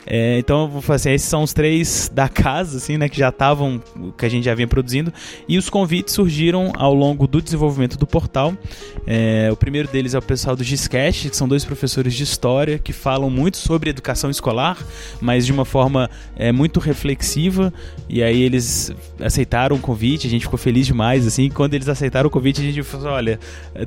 É, 0.09 0.39
então 0.39 0.69
vou 0.69 0.81
fazer, 0.81 1.09
assim, 1.09 1.15
esses 1.15 1.27
são 1.27 1.43
os 1.43 1.53
três 1.53 2.09
da 2.13 2.29
casa, 2.29 2.77
assim, 2.77 2.97
né, 2.97 3.09
que 3.09 3.17
já 3.17 3.27
estavam, 3.27 3.81
que 4.17 4.25
a 4.25 4.29
gente 4.29 4.45
já 4.45 4.55
vinha 4.55 4.67
produzindo, 4.67 5.13
e 5.47 5.57
os 5.57 5.69
convites 5.69 6.13
surgiram 6.13 6.71
ao 6.77 6.93
longo 6.93 7.27
do 7.27 7.41
desenvolvimento 7.41 7.97
do 7.97 8.07
portal. 8.07 8.53
É, 9.05 9.49
o 9.51 9.57
primeiro 9.57 9.89
deles 9.89 10.13
é 10.13 10.17
o 10.17 10.21
pessoal 10.21 10.55
do 10.55 10.63
Giscast, 10.63 11.29
que 11.29 11.35
são 11.35 11.47
dois 11.47 11.65
professores 11.65 12.13
de 12.13 12.23
história 12.23 12.79
que 12.79 12.93
falam 12.93 13.29
muito 13.29 13.57
sobre 13.57 13.89
educação 13.89 14.29
escolar, 14.29 14.77
mas 15.19 15.45
de 15.45 15.51
uma 15.51 15.65
forma 15.65 16.09
é, 16.37 16.53
muito 16.53 16.79
reflexiva. 16.79 17.73
E 18.07 18.23
aí 18.23 18.41
eles 18.41 18.93
aceitaram 19.19 19.75
o 19.75 19.79
convite, 19.79 20.25
a 20.25 20.29
gente 20.29 20.43
ficou 20.43 20.57
feliz 20.57 20.87
demais, 20.87 21.27
assim. 21.27 21.49
Quando 21.49 21.73
eles 21.73 21.89
aceitaram 21.89 22.27
o 22.27 22.31
convite, 22.31 22.61
a 22.61 22.63
gente 22.63 22.81
falou: 22.83 23.09
olha, 23.09 23.39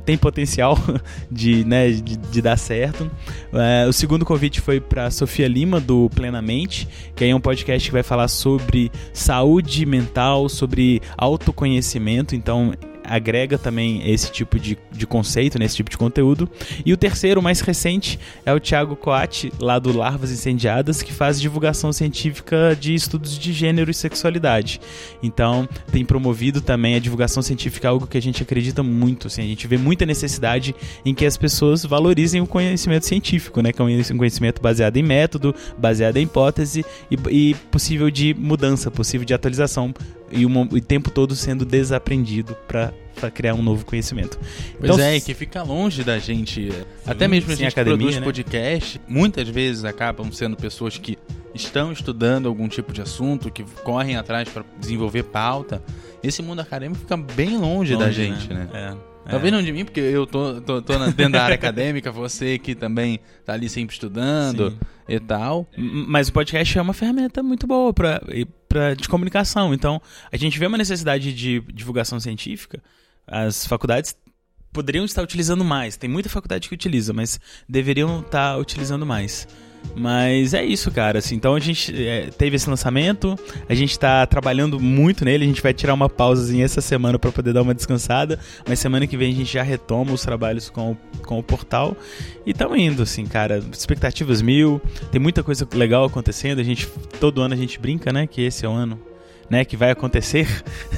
tem 0.05 0.17
potencial 0.17 0.77
de, 1.31 1.65
né, 1.65 1.89
de, 1.89 2.17
de 2.17 2.41
dar 2.41 2.57
certo. 2.57 3.09
É, 3.53 3.87
o 3.87 3.93
segundo 3.93 4.23
convite 4.23 4.61
foi 4.61 4.79
para 4.79 5.09
Sofia 5.09 5.47
Lima 5.47 5.79
do 5.79 6.10
Plenamente, 6.13 6.87
que 7.15 7.25
é 7.25 7.35
um 7.35 7.39
podcast 7.39 7.87
que 7.87 7.93
vai 7.93 8.03
falar 8.03 8.27
sobre 8.27 8.91
saúde 9.13 9.85
mental, 9.85 10.47
sobre 10.49 11.01
autoconhecimento. 11.17 12.35
Então, 12.35 12.73
agrega 13.03 13.57
também 13.57 14.09
esse 14.09 14.31
tipo 14.31 14.59
de, 14.59 14.77
de 14.91 15.07
conceito, 15.07 15.57
nesse 15.59 15.73
né, 15.73 15.77
tipo 15.77 15.89
de 15.89 15.97
conteúdo. 15.97 16.49
E 16.85 16.93
o 16.93 16.97
terceiro, 16.97 17.41
mais 17.41 17.61
recente, 17.61 18.19
é 18.45 18.53
o 18.53 18.59
Thiago 18.59 18.95
Coati, 18.95 19.51
lá 19.59 19.79
do 19.79 19.95
Larvas 19.95 20.31
Incendiadas, 20.31 21.01
que 21.01 21.13
faz 21.13 21.39
divulgação 21.39 21.91
científica 21.91 22.75
de 22.79 22.93
estudos 22.93 23.37
de 23.37 23.53
gênero 23.53 23.91
e 23.91 23.93
sexualidade. 23.93 24.79
Então, 25.21 25.67
tem 25.91 26.05
promovido 26.05 26.61
também 26.61 26.95
a 26.95 26.99
divulgação 26.99 27.41
científica, 27.41 27.89
algo 27.89 28.07
que 28.07 28.17
a 28.17 28.21
gente 28.21 28.41
acredita 28.41 28.83
muito. 28.83 29.27
Assim, 29.27 29.41
a 29.41 29.47
gente 29.47 29.67
vê 29.67 29.77
muita 29.77 30.05
necessidade 30.05 30.75
em 31.05 31.13
que 31.13 31.25
as 31.25 31.37
pessoas 31.37 31.85
valorizem 31.85 32.41
o 32.41 32.47
conhecimento 32.47 33.05
científico, 33.05 33.61
né, 33.61 33.71
que 33.71 33.81
é 33.81 33.85
um 33.85 34.17
conhecimento 34.17 34.61
baseado 34.61 34.97
em 34.97 35.03
método, 35.03 35.55
baseado 35.77 36.17
em 36.17 36.23
hipótese 36.23 36.85
e, 37.09 37.17
e 37.29 37.55
possível 37.69 38.09
de 38.09 38.33
mudança, 38.33 38.89
possível 38.91 39.25
de 39.25 39.33
atualização 39.33 39.93
e 40.31 40.45
o 40.45 40.81
tempo 40.81 41.11
todo 41.11 41.35
sendo 41.35 41.65
desaprendido 41.65 42.55
para 42.67 42.90
criar 43.33 43.53
um 43.53 43.61
novo 43.61 43.85
conhecimento. 43.85 44.39
Pois 44.79 44.91
então, 44.91 44.99
é, 44.99 45.19
que 45.19 45.33
fica 45.33 45.61
longe 45.61 46.03
da 46.03 46.17
gente. 46.17 46.71
Sim, 46.71 46.83
até 47.05 47.27
mesmo 47.27 47.51
a 47.51 47.55
gente 47.55 47.67
academia, 47.67 47.97
produz 47.97 48.15
né? 48.17 48.23
podcast, 48.23 49.01
muitas 49.07 49.47
vezes 49.47 49.85
acabam 49.85 50.31
sendo 50.31 50.55
pessoas 50.57 50.97
que 50.97 51.17
estão 51.53 51.91
estudando 51.91 52.47
algum 52.47 52.67
tipo 52.67 52.93
de 52.93 53.01
assunto, 53.01 53.51
que 53.51 53.63
correm 53.83 54.15
atrás 54.15 54.49
para 54.49 54.63
desenvolver 54.79 55.23
pauta. 55.23 55.83
Esse 56.23 56.41
mundo 56.41 56.61
acadêmico 56.61 57.01
fica 57.01 57.17
bem 57.17 57.57
longe, 57.57 57.93
longe 57.93 57.97
da 57.97 58.11
gente, 58.11 58.47
né? 58.53 58.69
né? 58.71 58.95
É. 59.07 59.10
Talvez 59.29 59.53
é. 59.53 59.55
não 59.55 59.63
de 59.63 59.71
mim, 59.71 59.85
porque 59.85 59.99
eu 59.99 60.25
tô, 60.25 60.61
tô, 60.61 60.81
tô 60.81 60.97
dentro 61.11 61.33
da 61.33 61.43
área 61.43 61.55
acadêmica, 61.55 62.11
você 62.11 62.57
que 62.57 62.73
também 62.75 63.19
tá 63.45 63.53
ali 63.53 63.69
sempre 63.69 63.93
estudando 63.93 64.71
Sim. 64.71 64.77
e 65.07 65.19
tal. 65.19 65.67
Mas 65.77 66.27
o 66.27 66.33
podcast 66.33 66.77
é 66.77 66.81
uma 66.81 66.93
ferramenta 66.93 67.43
muito 67.43 67.67
boa 67.67 67.93
pra, 67.93 68.21
pra, 68.67 68.93
de 68.93 69.07
comunicação. 69.07 69.73
Então, 69.73 70.01
a 70.31 70.37
gente 70.37 70.57
vê 70.57 70.65
uma 70.65 70.77
necessidade 70.77 71.33
de 71.33 71.59
divulgação 71.73 72.19
científica, 72.19 72.81
as 73.27 73.65
faculdades 73.65 74.15
poderiam 74.73 75.05
estar 75.05 75.21
utilizando 75.21 75.63
mais. 75.63 75.97
Tem 75.97 76.09
muita 76.09 76.29
faculdade 76.29 76.67
que 76.67 76.73
utiliza, 76.73 77.13
mas 77.13 77.39
deveriam 77.67 78.21
estar 78.21 78.57
utilizando 78.57 79.05
mais. 79.05 79.47
Mas 79.95 80.53
é 80.53 80.63
isso, 80.63 80.89
cara. 80.91 81.19
Assim, 81.19 81.35
então 81.35 81.55
a 81.55 81.59
gente 81.59 81.93
é, 82.07 82.29
teve 82.37 82.55
esse 82.55 82.69
lançamento, 82.69 83.37
a 83.67 83.73
gente 83.73 83.97
tá 83.99 84.25
trabalhando 84.25 84.79
muito 84.79 85.25
nele, 85.25 85.43
a 85.43 85.47
gente 85.47 85.61
vai 85.61 85.73
tirar 85.73 85.93
uma 85.93 86.09
pausazinha 86.09 86.65
essa 86.65 86.81
semana 86.81 87.19
para 87.19 87.31
poder 87.31 87.53
dar 87.53 87.61
uma 87.61 87.73
descansada, 87.73 88.39
mas 88.67 88.79
semana 88.79 89.05
que 89.05 89.17
vem 89.17 89.31
a 89.31 89.35
gente 89.35 89.51
já 89.51 89.63
retoma 89.63 90.13
os 90.13 90.21
trabalhos 90.21 90.69
com, 90.69 90.95
com 91.25 91.39
o 91.39 91.43
portal 91.43 91.95
e 92.45 92.51
estamos 92.51 92.77
indo, 92.77 93.03
assim, 93.03 93.25
cara. 93.25 93.61
Expectativas 93.71 94.41
mil, 94.41 94.81
tem 95.11 95.19
muita 95.19 95.43
coisa 95.43 95.67
legal 95.73 96.05
acontecendo, 96.05 96.59
a 96.59 96.63
gente, 96.63 96.87
todo 97.19 97.41
ano 97.41 97.53
a 97.53 97.57
gente 97.57 97.79
brinca, 97.79 98.13
né, 98.13 98.25
que 98.27 98.41
esse 98.41 98.65
é 98.65 98.69
o 98.69 98.71
ano 98.71 99.10
né, 99.51 99.65
que 99.65 99.75
vai 99.75 99.91
acontecer. 99.91 100.47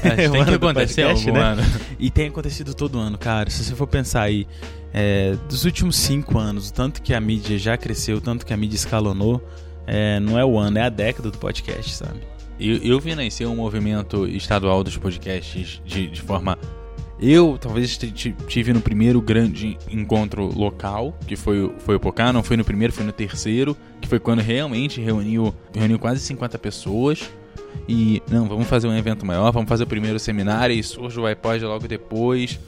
É, 0.04 0.30
tem 0.30 0.46
que 0.46 0.54
acontecer 0.54 1.02
podcast, 1.02 1.32
né? 1.32 1.40
Ano. 1.40 1.64
E 1.98 2.12
tem 2.12 2.28
acontecido 2.28 2.76
todo 2.76 3.00
ano, 3.00 3.18
cara. 3.18 3.50
Se 3.50 3.64
você 3.64 3.76
for 3.76 3.88
pensar 3.88 4.22
aí, 4.22 4.48
é, 4.94 5.36
dos 5.50 5.66
últimos 5.66 5.96
cinco 5.96 6.38
anos, 6.38 6.70
o 6.70 6.74
tanto 6.74 7.02
que 7.02 7.16
a 7.16 7.20
mídia 7.20 7.58
já 7.58 7.76
cresceu, 7.76 8.18
o 8.18 8.22
tanto 8.22 8.46
que 8.46 8.54
a 8.54 8.58
mídia 8.58 8.76
escalonou, 8.76 9.44
é, 9.88 10.20
não 10.20 10.38
é 10.38 10.46
o 10.46 10.60
ano, 10.60 10.78
é 10.78 10.84
a 10.84 10.90
década 10.90 11.32
do 11.32 11.38
podcast, 11.40 11.96
sabe? 11.96 12.20
Eu, 12.60 12.78
eu 12.78 13.00
vi 13.00 13.16
nascer 13.16 13.48
um 13.48 13.56
movimento 13.56 14.28
estadual 14.28 14.84
dos 14.84 14.98
podcasts 14.98 15.82
de, 15.84 16.08
de 16.08 16.22
forma. 16.22 16.56
Eu 17.20 17.58
talvez 17.60 17.98
tive 17.98 18.72
no 18.72 18.82
primeiro 18.82 19.20
grande 19.20 19.80
encontro 19.90 20.46
local, 20.56 21.18
que 21.26 21.36
foi, 21.36 21.74
foi 21.80 21.96
o 21.96 22.00
Pocá, 22.00 22.32
não 22.32 22.44
foi 22.44 22.56
no 22.56 22.64
primeiro, 22.64 22.94
foi 22.94 23.04
no 23.04 23.12
terceiro, 23.12 23.76
que 24.00 24.08
foi 24.08 24.20
quando 24.20 24.42
realmente 24.42 25.02
reuniu, 25.02 25.56
reuniu 25.74 25.98
quase 25.98 26.20
50 26.20 26.60
pessoas. 26.60 27.32
E 27.88 28.22
não, 28.30 28.48
vamos 28.48 28.68
fazer 28.68 28.88
um 28.88 28.98
evento 28.98 29.26
maior, 29.26 29.52
vamos 29.52 29.70
fazer 29.70 29.84
o 29.84 29.88
primeiro 29.88 30.20
seminário 30.20 30.76
e 30.76 30.84
surge 30.84 31.20
o 31.20 31.26
iPod 31.26 31.64
logo 31.66 31.88
depois 31.88 32.60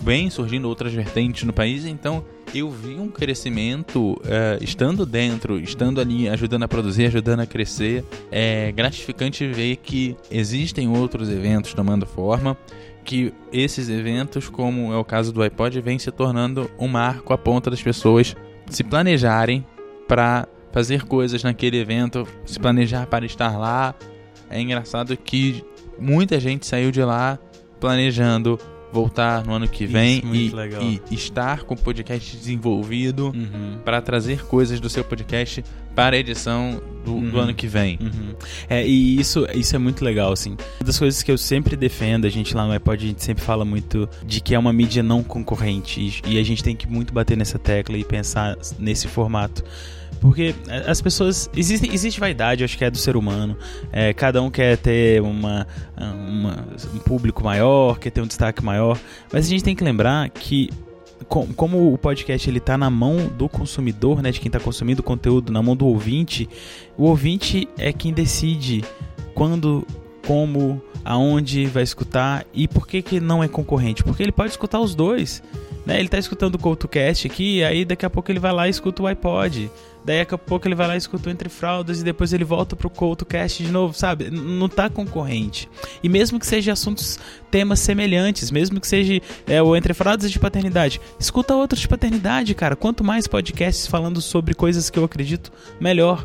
vem 0.00 0.30
surgindo 0.30 0.68
outras 0.68 0.92
vertentes 0.92 1.44
no 1.44 1.52
país, 1.52 1.84
então 1.84 2.24
eu 2.54 2.70
vi 2.70 2.94
um 2.94 3.08
crescimento 3.08 4.12
uh, 4.12 4.62
estando 4.62 5.06
dentro, 5.06 5.58
estando 5.58 6.00
ali, 6.00 6.28
ajudando 6.28 6.64
a 6.64 6.68
produzir, 6.68 7.06
ajudando 7.06 7.40
a 7.40 7.46
crescer. 7.46 8.04
É 8.30 8.72
gratificante 8.72 9.46
ver 9.46 9.76
que 9.76 10.16
existem 10.30 10.88
outros 10.88 11.30
eventos 11.30 11.72
tomando 11.72 12.04
forma, 12.04 12.56
que 13.04 13.32
esses 13.52 13.88
eventos, 13.88 14.48
como 14.48 14.92
é 14.92 14.96
o 14.96 15.04
caso 15.04 15.32
do 15.32 15.42
iPod, 15.42 15.80
vem 15.80 15.98
se 15.98 16.10
tornando 16.10 16.70
um 16.78 16.88
marco 16.88 17.32
a 17.32 17.38
ponta 17.38 17.70
das 17.70 17.82
pessoas 17.82 18.36
se 18.68 18.84
planejarem 18.84 19.64
para 20.06 20.46
fazer 20.72 21.04
coisas 21.04 21.42
naquele 21.42 21.78
evento, 21.78 22.26
se 22.44 22.58
planejar 22.58 23.06
para 23.06 23.24
estar 23.24 23.58
lá. 23.58 23.94
É 24.52 24.60
engraçado 24.60 25.16
que 25.16 25.64
muita 25.98 26.38
gente 26.38 26.66
saiu 26.66 26.90
de 26.90 27.02
lá 27.02 27.38
planejando 27.80 28.58
voltar 28.92 29.44
no 29.44 29.54
ano 29.54 29.66
que 29.66 29.86
vem 29.86 30.18
Isso, 30.18 30.56
e, 30.80 31.00
e, 31.10 31.14
estar 31.14 31.62
com 31.62 31.72
o 31.72 31.76
podcast 31.76 32.36
desenvolvido 32.36 33.32
uhum. 33.34 33.78
para 33.82 34.02
trazer 34.02 34.44
coisas 34.44 34.78
do 34.78 34.90
seu 34.90 35.02
podcast 35.02 35.64
para 35.94 36.14
a 36.14 36.18
edição 36.18 36.80
do, 37.02 37.14
uhum. 37.14 37.30
do 37.30 37.40
ano 37.40 37.54
que 37.54 37.66
vem. 37.66 37.98
Uhum. 38.00 38.34
É, 38.68 38.86
e 38.86 39.18
isso, 39.18 39.46
isso 39.54 39.74
é 39.74 39.78
muito 39.78 40.04
legal, 40.04 40.32
assim. 40.32 40.50
Uma 40.50 40.86
das 40.86 40.98
coisas 40.98 41.22
que 41.22 41.32
eu 41.32 41.38
sempre 41.38 41.74
defendo, 41.74 42.26
a 42.26 42.30
gente 42.30 42.54
lá 42.54 42.66
no 42.66 42.72
iPod, 42.72 43.02
a 43.02 43.08
gente 43.08 43.24
sempre 43.24 43.42
fala 43.42 43.64
muito 43.64 44.08
de 44.24 44.40
que 44.40 44.54
é 44.54 44.58
uma 44.58 44.72
mídia 44.72 45.02
não 45.02 45.22
concorrente 45.22 46.00
e, 46.00 46.34
e 46.34 46.38
a 46.38 46.42
gente 46.42 46.62
tem 46.62 46.76
que 46.76 46.86
muito 46.86 47.14
bater 47.14 47.36
nessa 47.36 47.58
tecla 47.58 47.96
e 47.96 48.04
pensar 48.04 48.56
nesse 48.78 49.08
formato. 49.08 49.64
Porque 50.22 50.54
é, 50.68 50.88
as 50.88 51.02
pessoas. 51.02 51.50
Existe, 51.54 51.92
existe 51.92 52.20
vaidade, 52.20 52.62
acho 52.62 52.78
que 52.78 52.84
é 52.84 52.90
do 52.90 52.96
ser 52.96 53.16
humano. 53.16 53.56
É, 53.90 54.14
cada 54.14 54.40
um 54.40 54.52
quer 54.52 54.78
ter 54.78 55.20
uma, 55.20 55.66
uma, 55.98 56.64
um 56.94 56.98
público 57.00 57.42
maior, 57.42 57.98
quer 57.98 58.10
ter 58.10 58.20
um 58.20 58.26
destaque 58.26 58.64
maior. 58.64 58.96
Mas 59.32 59.46
a 59.46 59.48
gente 59.48 59.64
tem 59.64 59.74
que 59.74 59.82
lembrar 59.82 60.30
que 60.30 60.70
como 61.56 61.92
o 61.92 61.98
podcast 61.98 62.48
ele 62.48 62.60
tá 62.60 62.78
na 62.78 62.88
mão 62.88 63.26
do 63.26 63.48
consumidor, 63.48 64.22
né, 64.22 64.30
de 64.30 64.38
quem 64.38 64.48
está 64.48 64.60
consumindo 64.60 65.00
o 65.00 65.04
conteúdo, 65.04 65.52
na 65.52 65.62
mão 65.62 65.74
do 65.74 65.86
ouvinte, 65.86 66.48
o 66.96 67.04
ouvinte 67.04 67.68
é 67.78 67.92
quem 67.92 68.12
decide 68.12 68.84
quando, 69.34 69.86
como, 70.26 70.82
aonde 71.04 71.66
vai 71.66 71.82
escutar 71.82 72.44
e 72.52 72.68
por 72.68 72.86
que 72.86 73.02
que 73.02 73.20
não 73.20 73.42
é 73.42 73.48
concorrente? 73.48 74.04
Porque 74.04 74.22
ele 74.22 74.32
pode 74.32 74.50
escutar 74.50 74.80
os 74.80 74.94
dois, 74.94 75.42
né? 75.86 75.96
Ele 75.96 76.06
está 76.06 76.18
escutando 76.18 76.56
o 76.56 76.58
CoutoCast 76.58 77.26
aqui, 77.26 77.64
aí 77.64 77.84
daqui 77.84 78.04
a 78.04 78.10
pouco 78.10 78.30
ele 78.30 78.40
vai 78.40 78.52
lá 78.52 78.66
e 78.66 78.70
escuta 78.70 79.02
o 79.02 79.06
iPod. 79.06 79.70
Daí 80.04 80.20
a 80.20 80.38
pouco 80.38 80.66
ele 80.66 80.74
vai 80.74 80.88
lá 80.88 80.94
e 80.94 80.98
escuta 80.98 81.30
Entre 81.30 81.48
Fraldas 81.48 82.00
e 82.00 82.04
depois 82.04 82.32
ele 82.32 82.44
volta 82.44 82.74
pro 82.74 82.90
CoutoCast 82.90 83.62
de 83.62 83.70
novo, 83.70 83.94
sabe? 83.94 84.30
Não 84.30 84.68
tá 84.68 84.90
concorrente. 84.90 85.68
E 86.02 86.08
mesmo 86.08 86.40
que 86.40 86.46
seja 86.46 86.72
assuntos, 86.72 87.18
temas 87.50 87.80
semelhantes, 87.80 88.50
mesmo 88.50 88.80
que 88.80 88.86
seja 88.86 89.20
é, 89.46 89.62
o 89.62 89.76
Entre 89.76 89.94
Fraldas 89.94 90.30
de 90.30 90.38
paternidade, 90.38 91.00
escuta 91.18 91.54
outros 91.54 91.80
de 91.80 91.88
paternidade, 91.88 92.54
cara. 92.54 92.74
Quanto 92.74 93.04
mais 93.04 93.28
podcasts 93.28 93.86
falando 93.86 94.20
sobre 94.20 94.54
coisas 94.54 94.90
que 94.90 94.98
eu 94.98 95.04
acredito, 95.04 95.52
melhor. 95.80 96.24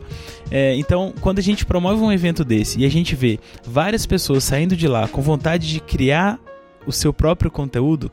É, 0.49 0.75
então, 0.75 1.13
quando 1.21 1.39
a 1.39 1.43
gente 1.43 1.65
promove 1.65 2.01
um 2.01 2.11
evento 2.11 2.43
desse 2.43 2.79
e 2.79 2.85
a 2.85 2.89
gente 2.89 3.15
vê 3.15 3.39
várias 3.63 4.05
pessoas 4.05 4.43
saindo 4.43 4.75
de 4.75 4.87
lá 4.87 5.07
com 5.07 5.21
vontade 5.21 5.67
de 5.67 5.79
criar 5.79 6.39
o 6.85 6.91
seu 6.91 7.13
próprio 7.13 7.51
conteúdo, 7.51 8.11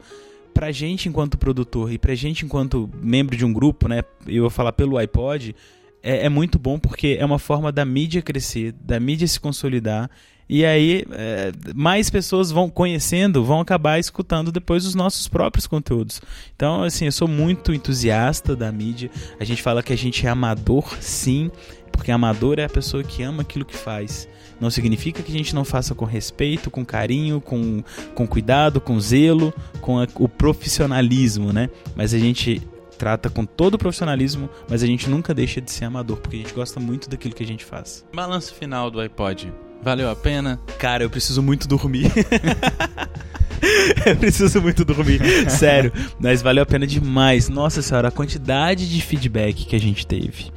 pra 0.54 0.72
gente 0.72 1.08
enquanto 1.08 1.36
produtor 1.36 1.92
e 1.92 1.98
pra 1.98 2.14
gente 2.14 2.46
enquanto 2.46 2.88
membro 3.02 3.36
de 3.36 3.44
um 3.44 3.52
grupo, 3.52 3.88
né? 3.88 4.02
Eu 4.26 4.42
vou 4.42 4.50
falar 4.50 4.72
pelo 4.72 4.96
iPod, 4.96 5.54
é, 6.02 6.26
é 6.26 6.28
muito 6.28 6.58
bom 6.58 6.78
porque 6.78 7.16
é 7.18 7.24
uma 7.24 7.38
forma 7.38 7.70
da 7.70 7.84
mídia 7.84 8.22
crescer, 8.22 8.72
da 8.72 8.98
mídia 8.98 9.26
se 9.26 9.38
consolidar 9.40 10.08
e 10.48 10.64
aí, 10.64 11.04
é, 11.12 11.52
mais 11.74 12.10
pessoas 12.10 12.50
vão 12.50 12.68
conhecendo, 12.68 13.42
vão 13.44 13.60
acabar 13.60 13.98
escutando 13.98 14.52
depois 14.52 14.84
os 14.84 14.94
nossos 14.94 15.26
próprios 15.26 15.66
conteúdos. 15.66 16.20
Então, 16.54 16.82
assim, 16.82 17.06
eu 17.06 17.12
sou 17.12 17.26
muito 17.26 17.72
entusiasta 17.72 18.54
da 18.54 18.70
mídia. 18.70 19.10
A 19.40 19.44
gente 19.44 19.62
fala 19.62 19.82
que 19.82 19.92
a 19.92 19.96
gente 19.96 20.26
é 20.26 20.28
amador, 20.28 20.96
sim, 21.00 21.50
porque 21.90 22.10
amador 22.10 22.58
é 22.58 22.64
a 22.64 22.68
pessoa 22.68 23.02
que 23.02 23.22
ama 23.22 23.42
aquilo 23.42 23.64
que 23.64 23.76
faz. 23.76 24.28
Não 24.64 24.70
significa 24.70 25.22
que 25.22 25.30
a 25.30 25.36
gente 25.36 25.54
não 25.54 25.62
faça 25.62 25.94
com 25.94 26.06
respeito, 26.06 26.70
com 26.70 26.86
carinho, 26.86 27.38
com, 27.38 27.84
com 28.14 28.26
cuidado, 28.26 28.80
com 28.80 28.98
zelo, 28.98 29.52
com 29.82 30.00
a, 30.00 30.08
o 30.14 30.26
profissionalismo, 30.26 31.52
né? 31.52 31.68
Mas 31.94 32.14
a 32.14 32.18
gente 32.18 32.62
trata 32.96 33.28
com 33.28 33.44
todo 33.44 33.74
o 33.74 33.78
profissionalismo, 33.78 34.48
mas 34.66 34.82
a 34.82 34.86
gente 34.86 35.10
nunca 35.10 35.34
deixa 35.34 35.60
de 35.60 35.70
ser 35.70 35.84
amador, 35.84 36.16
porque 36.16 36.36
a 36.36 36.38
gente 36.38 36.54
gosta 36.54 36.80
muito 36.80 37.10
daquilo 37.10 37.34
que 37.34 37.42
a 37.42 37.46
gente 37.46 37.62
faz. 37.62 38.06
Balanço 38.14 38.54
final 38.54 38.90
do 38.90 38.98
iPod. 39.00 39.52
Valeu 39.82 40.08
a 40.08 40.16
pena? 40.16 40.58
Cara, 40.78 41.04
eu 41.04 41.10
preciso 41.10 41.42
muito 41.42 41.68
dormir. 41.68 42.10
eu 44.06 44.16
preciso 44.16 44.62
muito 44.62 44.82
dormir, 44.82 45.20
sério. 45.50 45.92
Mas 46.18 46.40
valeu 46.40 46.62
a 46.62 46.66
pena 46.66 46.86
demais. 46.86 47.50
Nossa 47.50 47.82
senhora, 47.82 48.08
a 48.08 48.10
quantidade 48.10 48.88
de 48.88 49.02
feedback 49.02 49.66
que 49.66 49.76
a 49.76 49.80
gente 49.80 50.06
teve 50.06 50.50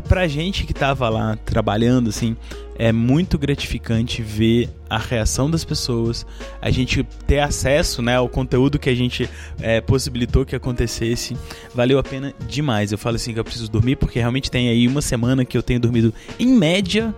pra, 0.00 0.26
gente 0.28 0.64
que 0.64 0.72
tava 0.72 1.08
lá 1.08 1.36
trabalhando, 1.44 2.08
assim, 2.08 2.36
é 2.76 2.92
muito 2.92 3.38
gratificante 3.38 4.22
ver 4.22 4.68
a 4.88 4.98
reação 4.98 5.50
das 5.50 5.64
pessoas, 5.64 6.26
a 6.60 6.70
gente 6.70 7.02
ter 7.26 7.40
acesso 7.40 8.02
né, 8.02 8.16
ao 8.16 8.28
conteúdo 8.28 8.78
que 8.78 8.88
a 8.88 8.94
gente 8.94 9.28
é, 9.60 9.80
possibilitou 9.80 10.44
que 10.44 10.56
acontecesse. 10.56 11.36
Valeu 11.74 11.98
a 11.98 12.02
pena 12.02 12.34
demais. 12.46 12.92
Eu 12.92 12.98
falo 12.98 13.16
assim 13.16 13.32
que 13.32 13.40
eu 13.40 13.44
preciso 13.44 13.70
dormir, 13.70 13.96
porque 13.96 14.18
realmente 14.18 14.50
tem 14.50 14.68
aí 14.68 14.86
uma 14.86 15.02
semana 15.02 15.44
que 15.44 15.56
eu 15.56 15.62
tenho 15.62 15.80
dormido 15.80 16.12
em 16.38 16.48
média 16.48 17.14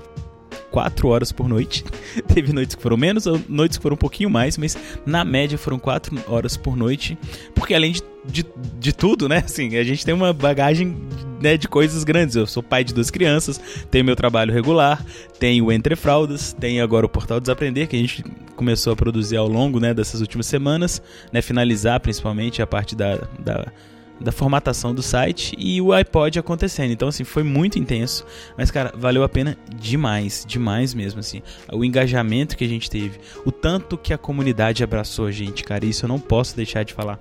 4 0.74 1.06
horas 1.06 1.30
por 1.30 1.48
noite. 1.48 1.84
Teve 2.26 2.52
noites 2.52 2.74
que 2.74 2.82
foram 2.82 2.96
menos, 2.96 3.26
noites 3.48 3.78
que 3.78 3.82
foram 3.82 3.94
um 3.94 3.98
pouquinho 3.98 4.28
mais, 4.28 4.58
mas 4.58 4.76
na 5.06 5.24
média 5.24 5.56
foram 5.56 5.78
4 5.78 6.24
horas 6.26 6.56
por 6.56 6.76
noite. 6.76 7.16
Porque 7.54 7.74
além 7.74 7.92
de, 7.92 8.02
de, 8.24 8.44
de 8.80 8.92
tudo, 8.92 9.28
né? 9.28 9.36
Assim, 9.44 9.76
a 9.76 9.84
gente 9.84 10.04
tem 10.04 10.12
uma 10.12 10.32
bagagem 10.32 10.96
né, 11.40 11.56
de 11.56 11.68
coisas 11.68 12.02
grandes. 12.02 12.34
Eu 12.34 12.44
sou 12.44 12.60
pai 12.60 12.82
de 12.82 12.92
duas 12.92 13.08
crianças, 13.08 13.60
tenho 13.88 14.04
meu 14.04 14.16
trabalho 14.16 14.52
regular, 14.52 15.00
tenho 15.38 15.70
Entre 15.70 15.94
Fraldas, 15.94 16.52
tenho 16.52 16.82
agora 16.82 17.06
o 17.06 17.08
Portal 17.08 17.38
Desaprender, 17.38 17.86
que 17.86 17.94
a 17.94 18.00
gente 18.00 18.24
começou 18.56 18.92
a 18.92 18.96
produzir 18.96 19.36
ao 19.36 19.46
longo 19.46 19.78
né, 19.78 19.94
dessas 19.94 20.20
últimas 20.20 20.46
semanas, 20.46 21.00
né? 21.32 21.40
Finalizar 21.40 22.00
principalmente 22.00 22.60
a 22.60 22.66
parte 22.66 22.96
da, 22.96 23.18
da 23.38 23.72
da 24.20 24.32
formatação 24.32 24.94
do 24.94 25.02
site 25.02 25.54
e 25.58 25.80
o 25.80 25.92
iPod 25.92 26.38
acontecendo. 26.38 26.92
Então, 26.92 27.08
assim, 27.08 27.24
foi 27.24 27.42
muito 27.42 27.78
intenso. 27.78 28.24
Mas, 28.56 28.70
cara, 28.70 28.92
valeu 28.96 29.22
a 29.22 29.28
pena 29.28 29.56
demais, 29.76 30.44
demais 30.46 30.94
mesmo, 30.94 31.20
assim. 31.20 31.42
O 31.72 31.84
engajamento 31.84 32.56
que 32.56 32.64
a 32.64 32.68
gente 32.68 32.88
teve, 32.88 33.18
o 33.44 33.52
tanto 33.52 33.98
que 33.98 34.12
a 34.12 34.18
comunidade 34.18 34.82
abraçou 34.84 35.26
a 35.26 35.30
gente, 35.30 35.64
cara, 35.64 35.84
isso 35.84 36.04
eu 36.04 36.08
não 36.08 36.18
posso 36.18 36.56
deixar 36.56 36.84
de 36.84 36.94
falar. 36.94 37.18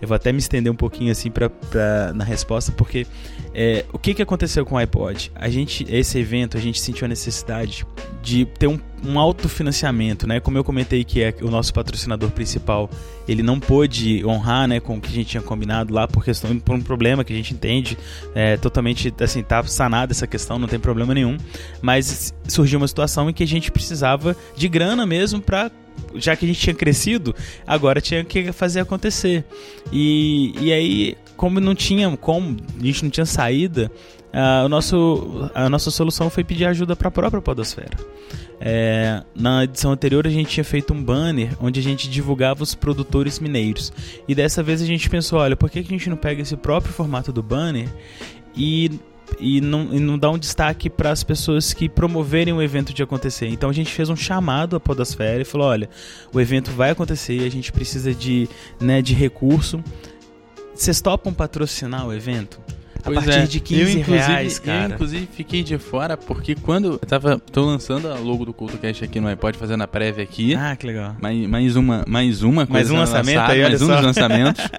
Eu 0.00 0.08
vou 0.08 0.16
até 0.16 0.32
me 0.32 0.40
estender 0.40 0.70
um 0.70 0.76
pouquinho 0.76 1.12
assim 1.12 1.30
pra, 1.30 1.48
pra 1.48 2.12
na 2.12 2.24
resposta, 2.24 2.72
porque 2.72 3.06
é, 3.54 3.84
o 3.92 3.98
que, 3.98 4.14
que 4.14 4.20
aconteceu 4.20 4.66
com 4.66 4.74
o 4.74 4.78
iPod? 4.78 5.30
A 5.32 5.48
gente, 5.48 5.86
esse 5.88 6.18
evento, 6.18 6.56
a 6.56 6.60
gente 6.60 6.80
sentiu 6.80 7.04
a 7.04 7.08
necessidade 7.08 7.86
de 8.22 8.46
ter 8.46 8.68
um, 8.68 8.78
um 9.04 9.18
autofinanciamento, 9.18 10.26
né? 10.26 10.38
Como 10.38 10.56
eu 10.56 10.62
comentei 10.62 11.02
que 11.02 11.20
é 11.20 11.34
o 11.42 11.50
nosso 11.50 11.74
patrocinador 11.74 12.30
principal, 12.30 12.88
ele 13.26 13.42
não 13.42 13.58
pôde 13.58 14.24
honrar, 14.24 14.68
né, 14.68 14.80
com 14.80 14.96
o 14.96 15.00
que 15.00 15.08
a 15.08 15.12
gente 15.12 15.26
tinha 15.30 15.42
combinado 15.42 15.92
lá 15.92 16.06
por 16.06 16.24
questão 16.24 16.56
por 16.58 16.74
um 16.76 16.80
problema 16.80 17.24
que 17.24 17.32
a 17.32 17.36
gente 17.36 17.52
entende, 17.52 17.98
é, 18.34 18.56
totalmente 18.56 19.12
assim, 19.20 19.42
tá 19.42 19.62
sanada 19.64 20.12
essa 20.12 20.26
questão, 20.26 20.58
não 20.58 20.68
tem 20.68 20.78
problema 20.78 21.12
nenhum, 21.12 21.36
mas 21.80 22.32
surgiu 22.48 22.78
uma 22.78 22.88
situação 22.88 23.28
em 23.28 23.32
que 23.32 23.42
a 23.42 23.46
gente 23.46 23.70
precisava 23.70 24.36
de 24.56 24.68
grana 24.68 25.04
mesmo 25.04 25.40
para 25.40 25.70
já 26.14 26.34
que 26.34 26.44
a 26.44 26.48
gente 26.48 26.60
tinha 26.60 26.74
crescido, 26.74 27.34
agora 27.66 28.00
tinha 28.00 28.24
que 28.24 28.50
fazer 28.50 28.80
acontecer. 28.80 29.44
E, 29.92 30.54
e 30.58 30.72
aí 30.72 31.16
como 31.36 31.58
não 31.58 31.74
tinha 31.74 32.16
como, 32.16 32.56
a 32.80 32.84
gente 32.84 33.02
não 33.02 33.10
tinha 33.10 33.26
saída, 33.26 33.90
uh, 34.32 34.64
o 34.64 34.68
nosso, 34.68 35.50
a 35.54 35.68
nossa 35.68 35.90
solução 35.90 36.30
foi 36.30 36.44
pedir 36.44 36.64
ajuda 36.64 36.96
para 36.96 37.08
a 37.08 37.10
própria 37.10 37.40
Podosfera. 37.40 37.96
É, 38.64 39.24
na 39.34 39.64
edição 39.64 39.90
anterior 39.90 40.24
a 40.24 40.30
gente 40.30 40.48
tinha 40.48 40.62
feito 40.62 40.94
um 40.94 41.02
banner 41.02 41.56
onde 41.60 41.80
a 41.80 41.82
gente 41.82 42.08
divulgava 42.08 42.62
os 42.62 42.74
produtores 42.74 43.40
mineiros. 43.40 43.92
E 44.28 44.34
dessa 44.34 44.62
vez 44.62 44.80
a 44.80 44.86
gente 44.86 45.10
pensou, 45.10 45.40
olha, 45.40 45.56
por 45.56 45.68
que 45.68 45.80
a 45.80 45.82
gente 45.82 46.08
não 46.08 46.16
pega 46.16 46.42
esse 46.42 46.56
próprio 46.56 46.92
formato 46.92 47.32
do 47.32 47.42
banner 47.42 47.88
e 48.56 48.90
e 49.38 49.60
não, 49.60 49.94
e 49.94 49.98
não 49.98 50.18
dá 50.18 50.30
um 50.30 50.38
destaque 50.38 50.90
para 50.90 51.10
as 51.10 51.24
pessoas 51.24 51.72
que 51.72 51.88
promoverem 51.88 52.52
o 52.52 52.62
evento 52.62 52.92
de 52.92 53.02
acontecer. 53.02 53.48
Então 53.48 53.70
a 53.70 53.72
gente 53.72 53.90
fez 53.90 54.10
um 54.10 54.16
chamado 54.16 54.76
à 54.76 54.80
Podosfera 54.80 55.40
e 55.40 55.44
falou: 55.44 55.68
olha, 55.68 55.88
o 56.32 56.40
evento 56.40 56.70
vai 56.70 56.90
acontecer, 56.90 57.42
a 57.44 57.50
gente 57.50 57.72
precisa 57.72 58.14
de, 58.14 58.48
né, 58.80 59.00
de 59.00 59.14
recurso. 59.14 59.82
Vocês 60.74 61.00
topam 61.00 61.32
patrocinar 61.32 62.06
o 62.06 62.12
evento? 62.12 62.60
A 63.02 63.04
Pois 63.04 63.24
partir 63.24 63.40
é, 63.40 63.46
de 63.46 63.58
15 63.60 63.98
eu, 63.98 64.04
reais, 64.04 64.56
Eu, 64.58 64.62
cara. 64.64 64.94
inclusive, 64.94 65.26
fiquei 65.32 65.62
de 65.62 65.76
fora 65.76 66.16
porque 66.16 66.54
quando 66.54 66.92
eu 66.92 66.98
tava. 66.98 67.38
tô 67.38 67.64
lançando 67.64 68.08
a 68.08 68.14
logo 68.18 68.44
do 68.44 68.52
CultoCast 68.54 69.04
aqui 69.04 69.18
no 69.20 69.26
iPod, 69.28 69.58
fazendo 69.58 69.82
a 69.82 69.88
prévia 69.88 70.22
aqui. 70.22 70.54
Ah, 70.54 70.76
que 70.76 70.86
legal. 70.86 71.16
Mais, 71.20 71.46
mais 71.48 71.76
uma, 71.76 72.04
mais 72.06 72.42
uma 72.42 72.54
Mais 72.64 72.68
coisa 72.68 72.94
um 72.94 72.96
lançamento 72.98 73.36
lançada, 73.36 73.52
aí, 73.54 73.60
olha 73.60 73.68
mais 73.70 73.82
um 73.82 73.86
só. 73.86 73.94
dos 73.96 74.04
lançamentos. 74.04 74.68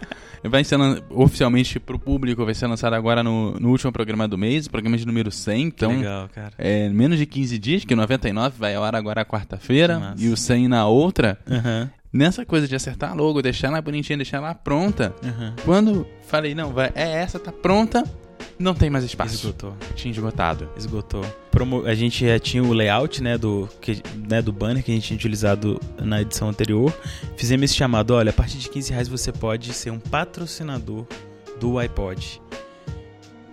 Vai 0.46 0.62
ser 0.66 0.78
oficialmente 1.10 1.80
pro 1.80 1.98
público, 1.98 2.44
vai 2.44 2.54
ser 2.54 2.68
lançado 2.68 2.94
agora 2.96 3.24
no, 3.24 3.54
no 3.54 3.70
último 3.70 3.94
programa 3.94 4.28
do 4.28 4.38
mês, 4.38 4.68
programa 4.68 4.98
de 4.98 5.08
número 5.08 5.32
100. 5.32 5.56
Que 5.56 5.68
Então, 5.78 5.96
legal, 5.96 6.28
cara. 6.36 6.52
é 6.58 6.90
menos 6.90 7.18
de 7.18 7.26
15 7.26 7.58
dias, 7.58 7.86
que 7.86 7.94
o 7.94 7.96
99 7.98 8.54
vai 8.60 8.76
ao 8.76 8.84
ar 8.84 8.94
agora 8.94 9.24
quarta-feira 9.24 10.14
Que 10.18 10.26
e 10.26 10.28
o 10.30 10.36
100 10.36 10.68
na 10.68 10.86
outra. 10.86 11.38
Aham, 11.50 11.90
Nessa 12.14 12.46
coisa 12.46 12.68
de 12.68 12.76
acertar 12.76 13.16
logo, 13.18 13.42
deixar 13.42 13.70
ela 13.70 13.82
bonitinha, 13.82 14.16
deixar 14.18 14.38
ela 14.38 14.54
pronta. 14.54 15.16
aham. 15.24 15.56
Quando 15.66 16.06
falei, 16.28 16.54
não, 16.54 16.72
vai, 16.72 16.92
é 16.94 17.10
essa, 17.12 17.40
tá 17.40 17.52
pronta, 17.52 18.04
não 18.60 18.76
tem 18.76 18.88
mais 18.88 19.04
espaço. 19.04 19.34
Esgotou. 19.34 19.76
Tinha 19.96 20.12
esgotado. 20.12 20.70
Esgotou. 20.78 21.26
Promo- 21.50 21.86
a 21.88 21.96
gente 21.96 22.28
já 22.28 22.38
tinha 22.38 22.64
o 22.64 22.72
layout, 22.72 23.22
né, 23.24 23.36
do, 23.36 23.68
que, 23.82 24.02
né, 24.30 24.44
do 24.44 24.54
banner 24.54 24.84
que 24.84 24.92
a 24.92 24.94
gente 24.94 25.08
tinha 25.08 25.18
utilizado 25.18 25.82
na 26.00 26.22
edição 26.22 26.50
anterior. 26.50 26.94
Fizemos 27.36 27.64
esse 27.66 27.74
chamado, 27.74 28.12
olha, 28.14 28.30
a 28.30 28.34
partir 28.34 28.60
de 28.60 28.70
15 28.70 28.92
reais 28.92 29.08
você 29.08 29.32
pode 29.32 29.74
ser 29.74 29.90
um 29.90 30.00
patrocinador 30.00 31.08
do 31.60 31.80
iPod. 31.80 32.40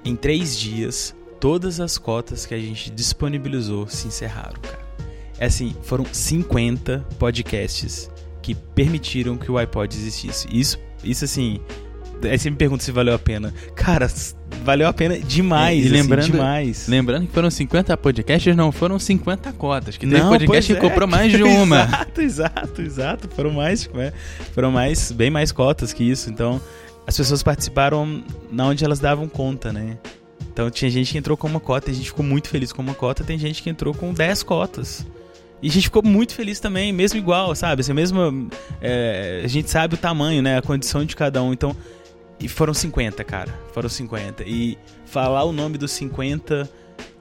Em 0.05 0.15
três 0.15 0.59
dias, 0.59 1.15
todas 1.41 1.81
as 1.81 1.97
cotas 1.97 2.45
que 2.45 2.53
a 2.55 2.59
gente 2.59 2.91
disponibilizou 2.91 3.87
se 3.89 4.07
encerraram, 4.07 4.61
cara. 4.61 4.81
É 5.39 5.47
assim, 5.47 5.75
foram 5.83 6.05
50 6.05 7.07
podcasts 7.19 8.11
que 8.55 8.61
permitiram 8.75 9.37
que 9.37 9.51
o 9.51 9.59
iPod 9.59 9.95
existisse. 9.97 10.49
Isso, 10.51 10.79
isso 11.05 11.25
assim, 11.25 11.61
aí 12.23 12.39
você 12.39 12.51
me 12.51 12.57
pergunta 12.57 12.83
se 12.83 12.91
valeu 12.93 13.15
a 13.15 13.19
pena. 13.19 13.55
Cara, 13.75 14.11
valeu 14.65 14.89
a 14.89 14.93
pena 14.93 15.19
demais, 15.19 15.79
E 15.79 15.87
assim, 15.87 15.91
lembrando- 15.91 16.33
demais. 16.33 16.89
Lembrando 16.89 17.27
que 17.27 17.33
foram 17.33 17.51
50 17.51 17.97
podcasts, 17.97 18.57
não 18.57 18.73
foram 18.73 18.99
50 18.99 19.53
cotas. 19.53 19.97
Que 19.97 20.07
teve 20.07 20.21
Não, 20.21 20.31
podcast 20.31 20.47
pois 20.73 20.79
que 20.81 20.87
é. 20.87 20.89
comprou 20.89 21.09
mais 21.09 21.33
de 21.33 21.43
uma. 21.45 21.83
exato, 21.85 22.21
exato, 22.21 22.83
exato. 22.83 23.29
Foram 23.35 23.53
mais, 23.53 23.89
é, 23.95 24.13
foram 24.53 24.71
mais, 24.71 25.13
bem 25.13 25.31
mais 25.31 25.53
cotas 25.53 25.93
que 25.93 26.03
isso. 26.05 26.29
Então, 26.31 26.61
as 27.07 27.17
pessoas 27.17 27.43
participaram 27.43 28.23
na 28.51 28.67
onde 28.67 28.85
elas 28.85 28.99
davam 28.99 29.29
conta, 29.29 29.73
né? 29.73 29.97
Então, 30.53 30.69
tinha 30.71 30.91
gente 30.91 31.13
que 31.13 31.19
entrou 31.19 31.37
com 31.37 31.47
uma 31.47 31.61
cota 31.61 31.89
e 31.91 31.93
a 31.93 31.95
gente 31.97 32.07
ficou 32.07 32.25
muito 32.25 32.49
feliz 32.49 32.73
com 32.73 32.83
uma 32.83 32.95
cota. 32.95 33.23
Tem 33.25 33.39
gente 33.39 33.63
que 33.63 33.71
entrou 33.71 33.95
com 33.95 34.13
10 34.13 34.43
cotas. 34.43 35.07
E 35.63 35.69
a 35.69 35.71
gente 35.71 35.85
ficou 35.85 36.03
muito 36.03 36.35
feliz 36.35 36.59
também, 36.59 36.93
mesmo 36.93 37.19
igual, 37.19 37.55
sabe? 37.55 37.81
Assim, 37.81 37.93
mesmo, 37.93 38.49
é, 38.81 39.43
a 39.45 39.49
gente 39.49 39.71
sabe 39.71 39.95
o 39.95 39.99
tamanho, 39.99 40.43
né? 40.43 40.59
A 40.59 40.63
condição 40.63 41.05
de 41.05 41.15
cada 41.15 41.43
um. 41.43 41.53
Então, 41.53 41.77
e 42.39 42.49
foram 42.49 42.73
50, 42.73 43.23
cara. 43.25 43.53
Foram 43.73 43.89
50. 43.89 44.45
E 44.45 44.79
falar 45.05 45.45
o 45.45 45.53
nome 45.53 45.77
dos 45.77 45.93
50 45.93 46.69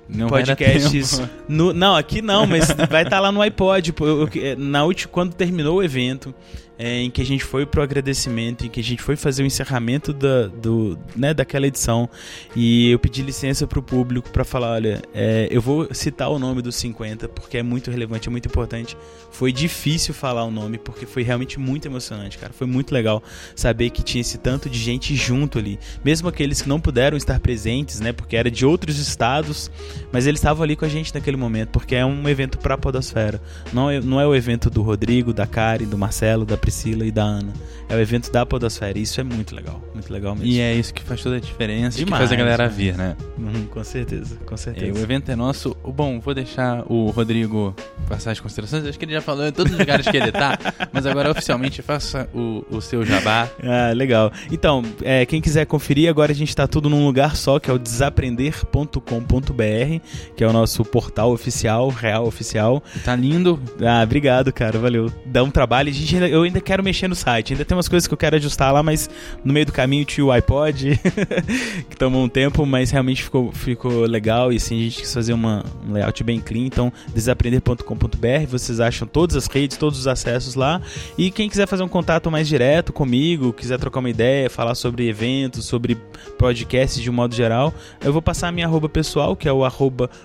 Não 0.10 0.28
podcasts. 0.28 1.22
no- 1.48 1.74
não, 1.74 1.96
aqui 1.96 2.22
não, 2.22 2.48
mas 2.48 2.68
vai 2.90 3.04
estar 3.04 3.20
lá 3.20 3.32
no 3.32 3.42
iPod. 3.42 3.94
eu- 4.00 4.28
eu- 4.34 4.58
na 4.58 4.84
última, 4.84 5.12
quando 5.12 5.34
terminou 5.34 5.78
o 5.78 5.84
evento, 5.84 6.34
é, 6.82 7.02
em 7.02 7.12
que 7.12 7.22
a 7.22 7.26
gente 7.26 7.44
foi 7.44 7.66
pro 7.66 7.82
agradecimento, 7.84 8.66
em 8.66 8.70
que 8.70 8.80
a 8.80 8.84
gente 8.84 9.04
foi 9.04 9.18
fazer 9.18 9.44
o 9.44 9.46
encerramento 9.46 10.14
da, 10.14 10.48
do, 10.48 10.98
né, 11.14 11.34
daquela 11.34 11.68
edição, 11.68 12.08
e 12.56 12.90
eu 12.90 12.98
pedi 12.98 13.22
licença 13.22 13.68
pro 13.68 13.84
público 13.84 14.30
para 14.30 14.46
falar, 14.46 14.72
olha, 14.76 15.02
é, 15.14 15.50
eu 15.52 15.62
vou 15.62 15.94
citar 15.94 16.30
o 16.30 16.40
nome 16.40 16.62
dos 16.62 16.76
50 16.78 17.28
porque 17.28 17.58
é 17.58 17.64
muito 17.64 17.92
relevante, 17.92 18.30
é 18.30 18.32
muito 18.32 18.46
importante. 18.48 18.96
Foi 19.30 19.52
difícil 19.52 20.14
falar 20.14 20.46
o 20.46 20.50
nome 20.52 20.78
porque 20.78 21.06
foi 21.06 21.22
realmente 21.22 21.60
muito 21.60 21.86
emocionante, 21.86 22.38
cara. 22.38 22.54
Foi 22.54 22.66
muito 22.66 22.94
legal 22.94 23.22
saber 23.56 23.90
que 23.90 24.02
tinha 24.02 24.22
esse 24.22 24.38
tanto 24.38 24.70
de 24.70 24.80
gente 24.80 25.14
junto 25.18 25.60
ali, 25.60 25.78
mesmo 26.04 26.30
aqueles 26.30 26.62
que 26.62 26.70
não 26.70 26.80
puderam 26.80 27.18
estar 27.18 27.42
presentes, 27.42 28.00
né, 28.00 28.14
porque 28.14 28.38
era 28.38 28.50
de 28.50 28.66
outros 28.66 28.98
estados, 29.00 29.70
mas 30.12 30.28
eles 30.28 30.40
estavam 30.40 30.64
ali 30.64 30.76
com 30.76 30.86
a 30.86 30.90
gente 30.90 31.14
naquele 31.14 31.38
momento, 31.38 31.70
porque 31.70 31.96
é 31.96 32.06
um 32.06 32.28
evento 32.30 32.58
pra 32.58 32.78
Podosfera. 32.78 33.42
Não 33.74 33.90
é, 33.90 34.00
não 34.00 34.20
é 34.20 34.28
o 34.28 34.36
evento 34.36 34.70
do 34.70 34.82
Rodrigo, 34.82 35.34
da 35.34 35.48
Karen, 35.48 35.86
do 35.86 35.98
Marcelo, 35.98 36.46
da 36.46 36.58
Priscila 36.58 37.06
e 37.06 37.12
da 37.12 37.24
Ana. 37.24 37.54
É 37.88 37.96
o 37.96 38.00
evento 38.00 38.32
da 38.32 38.46
Podosfera. 38.46 38.98
E 38.98 39.02
isso 39.02 39.20
é 39.20 39.24
muito 39.24 39.56
legal. 39.56 39.82
Muito 39.94 40.12
legal 40.14 40.36
mesmo. 40.36 40.48
E 40.52 40.60
é 40.60 40.74
isso 40.76 40.94
que 40.94 41.02
faz 41.04 41.22
toda 41.24 41.38
a 41.38 41.40
diferença, 41.40 41.98
que 41.98 42.06
Demais, 42.06 42.22
faz 42.22 42.32
a 42.32 42.36
galera 42.36 42.64
né? 42.68 42.74
vir, 42.76 42.96
né? 42.96 43.16
Hum, 43.38 43.66
com 43.72 43.84
certeza, 43.84 44.38
com 44.46 44.54
É, 44.54 44.58
certeza. 44.58 45.00
o 45.00 45.04
evento 45.04 45.32
é 45.32 45.36
nosso. 45.36 45.76
Bom, 45.84 46.20
vou 46.20 46.34
deixar 46.34 46.84
o 46.92 47.10
Rodrigo 47.10 47.76
passar 48.08 48.32
as 48.32 48.40
considerações. 48.40 48.86
Acho 48.86 48.98
que 49.00 49.06
ele 49.06 49.14
já 49.14 49.22
falou 49.22 49.48
em 49.48 49.52
todos 49.52 49.72
os 49.74 49.80
lugares 49.80 50.08
que 50.08 50.16
ele 50.18 50.32
tá. 50.32 50.58
Mas 50.94 51.06
agora 51.06 51.32
oficialmente 51.32 51.82
faça 51.82 52.30
o, 52.34 52.64
o 52.70 52.82
seu 52.82 53.04
jabá. 53.06 53.50
Ah, 53.64 53.92
legal. 53.94 54.32
Então, 54.52 54.84
é, 55.02 55.26
quem 55.26 55.42
quiser 55.42 55.66
conferir, 55.66 56.10
agora 56.10 56.32
a 56.32 56.36
gente 56.36 56.56
tá 56.56 56.68
tudo 56.68 56.90
num 56.90 57.06
lugar 57.06 57.36
só, 57.36 57.60
que 57.60 57.70
é 57.70 57.74
o 57.74 57.80
desaprender.com.br, 57.80 59.89
que 60.36 60.44
é 60.44 60.48
o 60.48 60.54
nosso 60.54 60.84
portal 60.86 61.32
oficial, 61.32 61.90
real 61.90 62.26
oficial. 62.26 62.84
Tá 63.04 63.16
lindo. 63.16 63.60
Ah, 63.82 64.04
obrigado, 64.04 64.52
cara, 64.54 64.78
valeu. 64.78 65.12
Dá 65.26 65.44
um 65.44 65.50
trabalho. 65.50 65.92
Gente 65.92 66.16
eu 66.16 66.44
ainda 66.44 66.62
quero 66.62 66.84
mexer 66.84 67.08
no 67.08 67.16
site. 67.16 67.54
Ainda 67.54 67.66
tem 67.66 67.76
umas 67.76 67.88
coisas 67.88 68.08
que 68.08 68.14
eu 68.14 68.18
quero 68.18 68.36
ajustar 68.36 68.74
lá, 68.74 68.84
mas 68.84 69.10
no 69.44 69.54
meio 69.54 69.66
do 69.66 69.72
caminho 69.72 70.06
tinha 70.06 70.26
o 70.26 70.32
iPod, 70.32 71.00
que 71.90 71.96
tomou 71.98 72.24
um 72.24 72.30
tempo, 72.30 72.66
mas 72.66 72.92
realmente 72.92 73.24
ficou, 73.24 73.52
ficou 73.52 74.02
legal. 74.06 74.52
E 74.54 74.58
assim, 74.58 74.80
a 74.80 74.84
gente 74.84 75.00
quis 75.00 75.14
fazer 75.14 75.34
uma, 75.34 75.64
um 75.88 75.94
layout 75.94 76.24
bem 76.24 76.40
clean. 76.40 76.66
Então, 76.66 76.92
desaprender.com.br, 77.14 78.48
vocês 78.48 78.80
acham 78.80 79.08
todas 79.08 79.36
as 79.36 79.48
redes, 79.48 79.78
todos 79.78 80.00
os 80.00 80.08
acessos 80.08 80.56
lá. 80.56 80.82
E 81.18 81.32
quem 81.32 81.50
quiser 81.50 81.68
fazer 81.68 81.84
um 81.84 81.88
contato 81.88 82.30
mais 82.30 82.48
direto 82.48 82.92
comigo, 82.92 83.54
quiser 83.54 83.80
trocar 83.80 84.00
uma 84.00 84.10
ideia, 84.10 84.50
falar 84.50 84.76
sobre 84.76 85.08
eventos, 85.08 85.66
sobre 85.66 85.98
podcasts 86.38 87.02
de 87.02 87.10
um 87.10 87.14
modo 87.14 87.34
geral, 87.34 87.74
eu 88.02 88.12
vou 88.12 88.22
passar 88.22 88.50
a 88.50 88.52
minha 88.52 88.66
arroba 88.66 88.90
pessoal, 88.90 89.36
que 89.36 89.48
é 89.48 89.54
o 89.54 89.64
arroba 89.64 89.79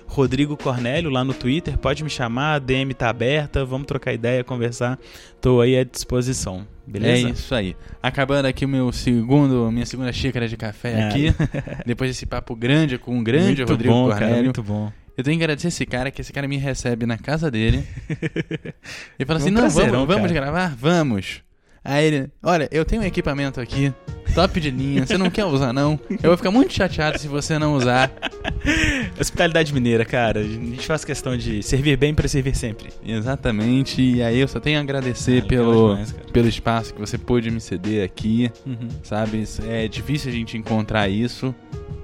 Rodrigo 0.07 0.57
Cornélio, 0.57 1.09
lá 1.09 1.23
no 1.23 1.33
Twitter. 1.33 1.77
Pode 1.77 2.03
me 2.03 2.09
chamar, 2.09 2.55
a 2.55 2.59
DM 2.59 2.93
tá 2.93 3.09
aberta, 3.09 3.63
vamos 3.65 3.87
trocar 3.87 4.13
ideia, 4.13 4.43
conversar. 4.43 4.99
Tô 5.39 5.61
aí 5.61 5.77
à 5.77 5.83
disposição. 5.83 6.67
Beleza? 6.87 7.27
É 7.27 7.31
isso 7.31 7.55
aí. 7.55 7.75
Acabando 8.01 8.45
aqui 8.45 8.63
o 8.65 8.67
meu 8.69 8.91
segundo, 8.91 9.71
minha 9.71 9.85
segunda 9.85 10.11
xícara 10.13 10.47
de 10.47 10.55
café 10.55 10.99
É. 10.99 11.03
aqui. 11.07 11.35
Depois 11.85 12.09
desse 12.11 12.25
papo 12.25 12.55
grande 12.55 12.97
com 12.97 13.17
o 13.19 13.23
grande 13.23 13.61
muito 13.61 13.69
Rodrigo 13.71 13.93
bom, 13.93 14.07
Cornélio. 14.09 14.29
cara, 14.29 14.43
muito 14.43 14.63
bom. 14.63 14.91
Eu 15.17 15.23
tenho 15.23 15.37
que 15.37 15.43
agradecer 15.43 15.69
esse 15.69 15.85
cara, 15.85 16.11
que 16.11 16.19
esse 16.21 16.31
cara 16.33 16.47
me 16.47 16.57
recebe 16.57 17.05
na 17.05 17.17
casa 17.17 17.49
dele. 17.49 17.83
Ele 19.17 19.25
fala 19.25 19.39
É 19.39 19.41
um 19.41 19.43
assim: 19.43 19.49
não, 19.51 19.61
prazerão, 19.61 19.91
vamos, 20.05 20.15
vamos 20.15 20.31
gravar? 20.31 20.75
Vamos. 20.77 21.41
Aí 21.87 22.05
ele, 22.07 22.29
olha, 22.41 22.67
eu 22.71 22.83
tenho 22.83 23.03
um 23.03 23.05
equipamento 23.05 23.61
aqui, 23.61 23.93
top 24.33 24.59
de 24.59 24.71
linha, 24.71 25.05
você 25.05 25.19
não 25.19 25.29
quer 25.29 25.45
usar 25.45 25.71
não? 25.71 25.99
Eu 26.09 26.29
vou 26.31 26.37
ficar 26.37 26.49
muito 26.49 26.73
chateado 26.73 27.19
se 27.19 27.27
você 27.27 27.59
não 27.59 27.75
usar. 27.75 28.11
Hospitalidade 29.19 29.73
mineira, 29.73 30.03
cara. 30.05 30.39
A 30.39 30.43
gente 30.43 30.85
faz 30.85 31.05
questão 31.05 31.37
de 31.37 31.61
servir 31.63 31.97
bem 31.97 32.13
pra 32.13 32.27
servir 32.27 32.55
sempre. 32.55 32.89
Exatamente, 33.05 34.01
e 34.01 34.21
aí 34.21 34.39
eu 34.39 34.47
só 34.47 34.59
tenho 34.59 34.77
a 34.77 34.81
agradecer 34.81 35.43
Ah, 35.43 35.47
pelo, 35.47 35.89
demais, 35.91 36.15
pelo 36.33 36.47
espaço 36.47 36.93
que 36.93 36.99
você 36.99 37.17
pôde 37.17 37.49
me 37.51 37.59
ceder 37.61 38.03
aqui, 38.03 38.51
Uhum. 38.65 38.87
sabe? 39.03 39.43
É 39.67 39.87
difícil 39.87 40.31
a 40.31 40.33
gente 40.33 40.57
encontrar 40.57 41.07
isso. 41.09 41.53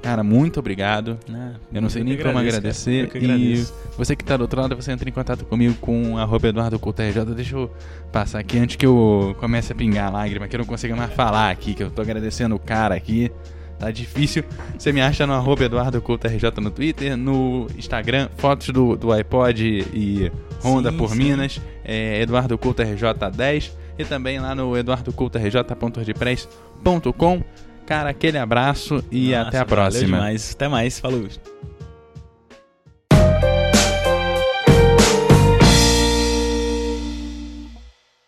Cara, 0.01 0.23
muito 0.23 0.59
obrigado. 0.59 1.19
Ah, 1.31 1.51
Eu 1.71 1.81
não 1.81 1.89
sei 1.89 2.01
eu 2.01 2.05
nem 2.05 2.17
que 2.17 2.23
como 2.23 2.37
agradeço, 2.39 2.89
agradecer. 2.89 3.11
e 3.13 3.17
agradeço. 3.25 3.73
você 3.97 4.15
que 4.15 4.23
tá 4.23 4.35
do 4.35 4.41
outro 4.41 4.59
lado, 4.59 4.75
você 4.75 4.91
entra 4.91 5.07
em 5.07 5.11
contato 5.11 5.45
comigo 5.45 5.75
com 5.79 6.17
arroba 6.17 6.47
Eduardo 6.47 6.79
Couto 6.79 7.01
RJ. 7.03 7.23
Deixa 7.35 7.55
eu 7.55 7.71
passar 8.11 8.39
aqui 8.39 8.57
antes 8.57 8.75
que 8.77 8.85
eu 8.85 9.35
comece 9.39 9.71
a 9.71 9.75
pingar 9.75 10.07
a 10.07 10.09
lágrima, 10.09 10.47
que 10.47 10.55
eu 10.55 10.59
não 10.59 10.65
consiga 10.65 10.95
mais 10.95 11.13
falar 11.13 11.51
aqui, 11.51 11.73
que 11.75 11.83
eu 11.83 11.91
tô 11.91 12.01
agradecendo 12.01 12.55
o 12.55 12.59
cara 12.59 12.95
aqui. 12.95 13.31
Tá 13.81 13.89
difícil. 13.89 14.43
Você 14.77 14.93
me 14.93 15.01
acha 15.01 15.25
no 15.25 15.33
arroba 15.33 15.63
Eduardo 15.63 15.99
Couto 15.99 16.27
RJ 16.27 16.51
no 16.61 16.69
Twitter, 16.69 17.17
no 17.17 17.65
Instagram, 17.75 18.29
fotos 18.37 18.69
do, 18.69 18.95
do 18.95 19.11
iPod 19.11 19.87
e 19.91 20.31
Honda 20.63 20.91
Sim, 20.91 20.97
por 20.97 21.09
sim. 21.09 21.17
Minas, 21.17 21.59
é 21.83 22.21
Eduardo 22.21 22.55
Couto 22.59 22.83
RJ10 22.83 23.71
e 23.97 24.05
também 24.05 24.39
lá 24.39 24.53
no 24.53 24.77
eduardocoutorj.wordpress.com. 24.77 27.43
Cara, 27.87 28.11
aquele 28.11 28.37
abraço 28.37 29.03
e 29.11 29.31
Nossa, 29.31 29.47
até 29.47 29.57
a 29.57 29.65
próxima. 29.65 30.05
demais. 30.05 30.51
Até 30.53 30.67
mais. 30.67 30.99
Falou. 30.99 31.27